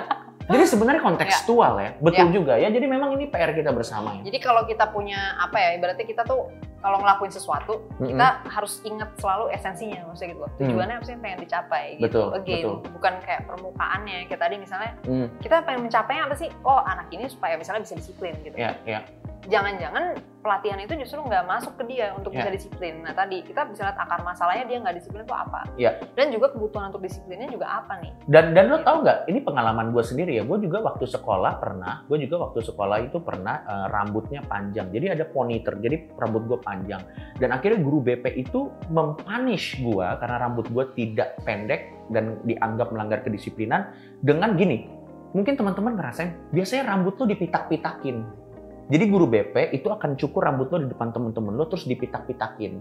Jadi 0.45 0.63
sebenarnya 0.69 1.01
kontekstual 1.01 1.73
ya, 1.81 1.89
betul 1.97 2.27
juga 2.29 2.53
ya. 2.61 2.69
Jadi 2.69 2.85
memang 2.85 3.17
ini 3.17 3.25
PR 3.25 3.49
kita 3.51 3.73
bersama 3.73 4.21
ya. 4.21 4.29
Jadi 4.29 4.37
kalau 4.37 4.61
kita 4.69 4.93
punya 4.93 5.33
apa 5.41 5.57
ya, 5.57 5.69
ibaratnya 5.73 6.05
kita 6.05 6.21
tuh 6.21 6.53
kalau 6.85 7.01
ngelakuin 7.01 7.33
sesuatu, 7.33 7.81
Mm-mm. 7.97 8.13
kita 8.13 8.45
harus 8.45 8.77
ingat 8.85 9.09
selalu 9.17 9.49
esensinya, 9.49 10.05
maksudnya 10.05 10.37
gitu 10.37 10.41
loh. 10.45 10.51
Tujuannya 10.61 10.95
apa 11.01 11.05
sih 11.09 11.13
yang 11.17 11.21
pengen 11.25 11.39
dicapai 11.41 11.83
gitu. 11.97 12.05
Hmm. 12.05 12.05
Betul, 12.05 12.27
Again, 12.37 12.61
betul. 12.61 12.75
bukan 12.93 13.13
kayak 13.25 13.41
permukaannya. 13.49 14.17
Kayak 14.29 14.41
tadi 14.45 14.55
misalnya, 14.61 14.91
Hmm, 15.09 15.27
kita 15.41 15.55
pengen 15.65 15.81
mencapainya 15.89 16.21
apa 16.29 16.35
sih? 16.37 16.49
Oh, 16.61 16.81
anak 16.85 17.09
ini 17.09 17.25
supaya 17.25 17.57
misalnya 17.57 17.81
bisa 17.81 17.97
disiplin 17.97 18.37
gitu. 18.45 18.53
ya, 18.53 18.77
ya. 18.85 19.01
Jangan-jangan 19.45 20.17
pelatihan 20.45 20.77
itu 20.77 20.93
justru 21.01 21.25
nggak 21.25 21.41
masuk 21.49 21.73
ke 21.81 21.83
dia 21.89 22.13
untuk 22.13 22.29
bisa 22.29 22.45
Ya. 22.45 22.53
disiplin. 22.53 23.01
Nah 23.01 23.17
tadi 23.17 23.41
kita 23.41 23.65
bisa 23.65 23.89
lihat 23.89 23.97
akar 23.97 24.21
masalahnya 24.21 24.69
dia 24.69 24.77
nggak 24.77 24.95
disiplin 25.01 25.25
itu 25.25 25.33
apa. 25.33 25.65
Ya. 25.73 25.97
Dan 26.13 26.29
juga 26.29 26.53
kebutuhan 26.53 26.93
untuk 26.93 27.01
disiplinnya 27.01 27.49
juga 27.49 27.81
apa 27.81 27.97
nih? 27.97 28.13
Dan 28.29 28.53
dan 28.53 28.69
lo 28.69 28.77
tau 28.85 29.01
nggak? 29.01 29.25
Ini 29.25 29.41
pengalaman 29.41 29.89
gue 29.89 30.03
sendiri 30.05 30.37
ya. 30.37 30.45
Gue 30.45 30.61
juga 30.61 30.85
waktu 30.85 31.09
sekolah 31.09 31.57
pernah. 31.57 32.05
Gue 32.05 32.21
juga 32.21 32.45
waktu 32.45 32.61
sekolah 32.61 32.97
itu 33.09 33.17
pernah 33.25 33.65
eh, 33.65 33.87
rambutnya 33.89 34.45
panjang. 34.45 34.93
Jadi 34.93 35.05
ada 35.17 35.25
ponytail. 35.25 35.81
Jadi 35.81 36.13
rambut 36.13 36.45
gue 36.45 36.59
panjang. 36.61 37.01
Dan 37.41 37.49
akhirnya 37.49 37.81
guru 37.81 38.05
BP 38.05 38.37
itu 38.37 38.69
mempunish 38.93 39.81
gue 39.81 40.07
karena 40.21 40.37
rambut 40.45 40.69
gue 40.69 40.85
tidak 40.93 41.41
pendek 41.41 41.89
dan 42.13 42.37
dianggap 42.45 42.93
melanggar 42.93 43.25
kedisiplinan 43.25 43.89
dengan 44.21 44.53
gini. 44.53 44.85
Mungkin 45.33 45.57
teman-teman 45.57 45.97
ngerasain. 45.97 46.53
Biasanya 46.53 46.93
rambut 46.95 47.17
lo 47.17 47.25
dipitak-pitakin. 47.25 48.44
Jadi 48.85 49.03
guru 49.09 49.25
BP 49.25 49.73
itu 49.73 49.89
akan 49.89 50.13
cukur 50.13 50.45
rambut 50.45 50.69
lo 50.69 50.77
di 50.85 50.89
depan 50.93 51.09
temen-temen 51.09 51.57
lo 51.57 51.65
terus 51.65 51.89
dipitak-pitakin. 51.89 52.77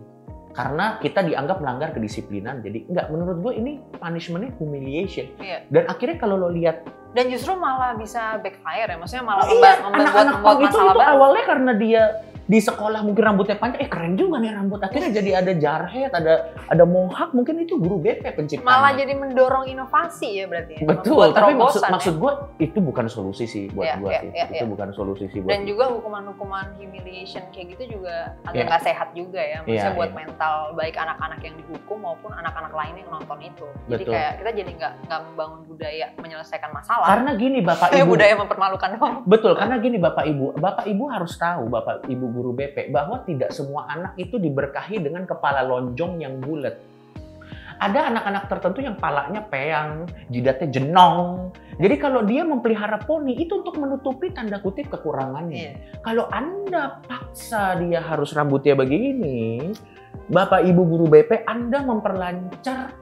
Karena 0.55 1.01
kita 1.03 1.25
dianggap 1.25 1.59
melanggar 1.65 1.91
kedisiplinan. 1.97 2.63
Jadi 2.63 2.87
enggak 2.87 3.11
menurut 3.11 3.37
gue 3.43 3.53
ini 3.59 3.73
punishmentnya 3.99 4.55
humiliation. 4.61 5.27
Iya. 5.41 5.67
Dan 5.73 5.89
akhirnya 5.91 6.17
kalau 6.21 6.39
lo 6.39 6.53
lihat 6.53 6.85
Dan 7.15 7.31
justru 7.31 7.55
malah 7.55 7.95
bisa 7.95 8.43
backfire 8.43 8.91
ya, 8.91 8.99
maksudnya 8.99 9.23
malah 9.23 9.47
Oh 9.47 9.55
iya, 9.55 9.79
membuat, 9.87 10.03
anak-anak 10.03 10.35
membuat 10.35 10.59
itu, 10.59 10.67
masalah 10.67 10.91
itu 10.91 10.99
baru. 10.99 11.13
awalnya 11.15 11.45
karena 11.47 11.73
dia 11.79 12.03
di 12.45 12.61
sekolah 12.61 13.01
mungkin 13.01 13.25
rambutnya 13.25 13.57
panjang, 13.57 13.81
eh 13.81 13.89
keren 13.89 14.15
juga 14.15 14.37
nih 14.37 14.53
rambut. 14.53 14.81
Akhirnya 14.81 15.11
jadi 15.11 15.31
ada 15.41 15.53
jarhead, 15.55 16.13
ada 16.13 16.35
ada 16.69 16.85
mohawk, 16.85 17.33
mungkin 17.33 17.57
itu 17.59 17.77
guru 17.77 17.97
BP 17.99 18.37
penciptanya. 18.37 18.69
Malah 18.69 18.93
jadi 18.95 19.13
mendorong 19.17 19.65
inovasi 19.65 20.41
ya 20.41 20.45
berarti. 20.45 20.77
ya. 20.77 20.85
Betul, 20.85 21.33
tapi 21.33 21.57
maksud 21.57 21.81
ya. 21.81 21.89
maksud 21.89 22.15
gue 22.21 22.33
itu 22.61 22.79
bukan 22.79 23.07
solusi 23.09 23.45
sih 23.45 23.65
buat 23.73 23.85
Iya, 23.85 23.95
gue 23.97 24.11
iya, 24.11 24.21
sih. 24.21 24.31
iya, 24.31 24.45
itu 24.51 24.65
iya. 24.65 24.69
bukan 24.69 24.89
solusi 24.93 25.25
sih 25.29 25.41
buat 25.41 25.51
dan 25.51 25.65
juga 25.65 25.85
hukuman-hukuman 25.89 26.67
humiliation 26.77 27.45
kayak 27.49 27.77
gitu 27.77 27.97
juga 27.97 28.37
agak 28.45 28.55
Iya. 28.55 28.65
nggak 28.69 28.83
sehat 28.83 29.09
juga 29.13 29.41
ya 29.41 29.59
maksudnya 29.63 29.89
Iya, 29.89 29.97
buat 29.97 30.11
iya. 30.13 30.19
mental 30.21 30.55
baik 30.75 30.97
anak-anak 30.97 31.41
yang 31.41 31.55
dihukum 31.57 31.99
maupun 32.01 32.31
anak-anak 32.31 32.73
lainnya 32.73 33.01
yang 33.03 33.13
nonton 33.13 33.39
itu 33.41 33.67
jadi 33.87 34.03
Betul. 34.03 34.13
kayak 34.13 34.33
kita 34.37 34.51
jadi 34.53 34.71
nggak 34.75 34.93
nggak 35.07 35.21
membangun 35.25 35.61
budaya 35.65 36.07
menyelesaikan 36.17 36.71
masalah 36.71 37.07
Karena 37.07 37.31
gini 37.35 37.59
Bapak 37.61 37.89
Ibu. 37.97 38.07
budaya 38.11 38.35
mempermalukan 38.37 38.89
Betul, 39.25 39.53
karena 39.55 39.77
gini 39.79 39.97
Bapak 39.97 40.25
Ibu, 40.25 40.45
Bapak 40.57 40.85
Ibu 40.85 41.05
harus 41.09 41.33
tahu 41.35 41.65
Bapak 41.69 42.05
Ibu 42.05 42.27
guru 42.35 42.51
BP 42.51 42.91
bahwa 42.91 43.23
tidak 43.23 43.55
semua 43.55 43.87
anak 43.87 44.19
itu 44.19 44.37
diberkahi 44.43 44.99
dengan 44.99 45.23
kepala 45.23 45.63
lonjong 45.63 46.19
yang 46.19 46.43
bulat. 46.43 46.75
Ada 47.75 48.07
anak-anak 48.11 48.45
tertentu 48.47 48.81
yang 48.87 48.97
palanya 48.99 49.43
peyang, 49.51 50.07
jidatnya 50.31 50.69
jenong. 50.79 51.51
Jadi 51.79 51.97
kalau 51.99 52.23
dia 52.23 52.47
memelihara 52.47 53.03
poni 53.03 53.35
itu 53.35 53.63
untuk 53.63 53.79
menutupi 53.83 54.31
tanda 54.31 54.63
kutip 54.63 54.91
kekurangannya. 54.95 55.59
Iya. 55.59 55.73
Kalau 56.03 56.31
Anda 56.31 57.03
paksa 57.03 57.79
dia 57.83 57.99
harus 57.99 58.31
rambutnya 58.31 58.79
begini, 58.79 59.75
Bapak 60.31 60.63
Ibu 60.63 60.83
guru 60.87 61.07
BP 61.11 61.45
Anda 61.51 61.83
memperlancar 61.83 62.95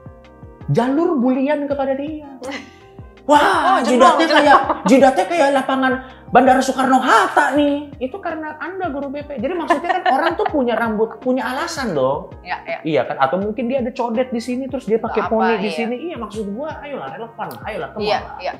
jalur 0.73 1.21
bulian 1.21 1.69
kepada 1.69 1.93
dia. 1.93 2.29
Wah, 3.29 3.39
Oh, 3.39 3.79
jenong, 3.79 4.19
jidatnya 4.19 4.27
kayak 4.35 4.59
jidatnya 4.83 5.25
kayak 5.31 5.49
lapangan 5.55 5.93
Bandara 6.33 6.65
Soekarno 6.65 6.97
Hatta 6.97 7.53
nih. 7.53 7.93
Itu 8.01 8.17
karena 8.17 8.57
Anda 8.57 8.89
guru 8.89 9.13
BP. 9.13 9.37
Jadi 9.37 9.53
maksudnya 9.53 10.01
kan 10.01 10.03
orang 10.17 10.33
tuh 10.33 10.49
punya 10.49 10.73
rambut, 10.73 11.21
punya 11.21 11.45
alasan 11.45 11.93
dong. 11.93 12.33
ya 12.41 12.57
ya 12.65 12.81
Iya 12.81 13.01
kan? 13.05 13.21
Atau 13.21 13.37
mungkin 13.37 13.69
dia 13.69 13.85
ada 13.85 13.93
codet 13.93 14.33
di 14.33 14.41
sini 14.41 14.65
terus 14.65 14.89
dia 14.89 14.97
pakai 14.97 15.29
poni 15.29 15.61
di 15.61 15.69
iya. 15.69 15.77
sini. 15.77 15.95
Iya, 16.09 16.17
maksud 16.17 16.49
gua 16.57 16.81
ayolah 16.81 17.13
relevan, 17.13 17.47
ayolah 17.69 17.89
come 17.93 18.01
iya 18.09 18.17
lah. 18.17 18.37
iya 18.41 18.53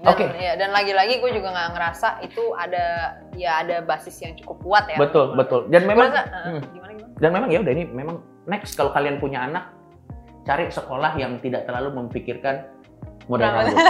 dan, 0.00 0.16
Oke. 0.16 0.24
ya, 0.32 0.52
dan 0.56 0.72
lagi-lagi 0.72 1.20
gue 1.20 1.30
juga 1.36 1.52
nggak 1.52 1.68
ngerasa 1.76 2.08
itu 2.24 2.40
ada 2.56 2.84
ya 3.36 3.60
ada 3.60 3.84
basis 3.84 4.16
yang 4.24 4.32
cukup 4.40 4.56
kuat 4.64 4.84
ya 4.88 4.96
Betul, 4.96 5.36
betul. 5.36 5.68
Dan 5.68 5.84
Gua 5.84 5.90
memang 5.92 6.08
rasa, 6.08 6.22
eh, 6.24 6.40
Hmm. 6.56 6.60
gimana 6.72 6.92
gimana 6.96 7.12
dan 7.20 7.30
memang 7.36 7.48
ya 7.52 7.58
udah 7.60 7.72
ini 7.76 7.84
memang 7.92 8.16
next 8.48 8.72
kalau 8.80 8.96
kalian 8.96 9.20
punya 9.20 9.44
anak 9.44 9.68
cari 10.48 10.72
sekolah 10.72 11.20
yang 11.20 11.36
tidak 11.44 11.68
terlalu 11.68 12.00
memikirkan 12.00 12.64
model 13.30 13.46
Rambut. 13.46 13.70
rambut 13.70 13.86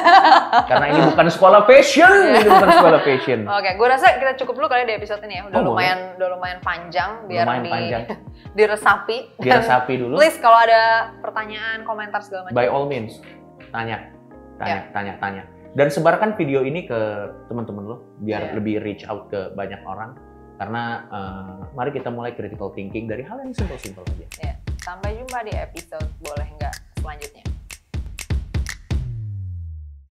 karena 0.68 0.86
ini 0.86 1.00
bukan 1.08 1.26
sekolah 1.26 1.60
fashion 1.64 2.12
ini 2.30 2.44
bukan 2.44 2.68
sekolah 2.70 3.00
fashion 3.00 3.38
Oke, 3.48 3.70
gue 3.72 3.86
rasa 3.88 4.06
kita 4.14 4.32
cukup 4.36 4.54
dulu 4.54 4.66
kali 4.68 4.84
di 4.84 4.94
episode 4.94 5.24
ini 5.24 5.34
ya. 5.34 5.42
Udah 5.42 5.56
Oh, 5.56 5.64
boleh. 5.64 5.72
lumayan, 5.74 5.98
udah 6.14 6.28
lumayan 6.30 6.58
panjang 6.60 7.10
biar 7.24 7.44
lumayan 7.44 7.62
di, 7.62 7.70
panjang 7.70 8.02
diresapi. 8.58 9.16
biar 9.36 9.54
Dan 9.56 9.62
sapi 9.64 9.92
dulu 10.02 10.14
Please 10.14 10.36
kalau 10.36 10.58
ada 10.58 10.82
pertanyaan, 11.18 11.82
komentar 11.82 12.20
segala 12.20 12.46
macam. 12.46 12.54
by 12.54 12.66
all 12.66 12.84
means 12.84 13.24
tanya 13.70 14.12
tanya 14.54 14.76
Ya. 14.78 14.92
tanya 14.92 15.12
tanya 15.16 15.42
dan 15.72 15.88
sebarkan 15.88 16.34
video 16.34 16.60
ini 16.60 16.84
ke 16.84 16.98
teman-teman 17.46 17.86
lo 17.86 17.96
biar 18.20 18.42
Ya. 18.44 18.52
lebih 18.52 18.78
reach 18.78 19.06
out 19.06 19.26
ke 19.26 19.50
banyak 19.50 19.80
orang 19.82 20.18
karena 20.56 20.82
eh, 21.08 21.60
mari 21.72 21.88
kita 21.90 22.08
mulai 22.08 22.30
critical 22.30 22.68
thinking 22.70 23.06
dari 23.06 23.22
hal 23.22 23.40
yang 23.40 23.50
simple-simple 23.50 24.04
aja 24.04 24.52
Sampai 24.80 25.12
jumpa 25.14 25.40
di 25.40 25.52
episode 25.52 26.08
boleh 26.18 26.48
nggak 26.56 26.72
selanjutnya. 26.98 27.44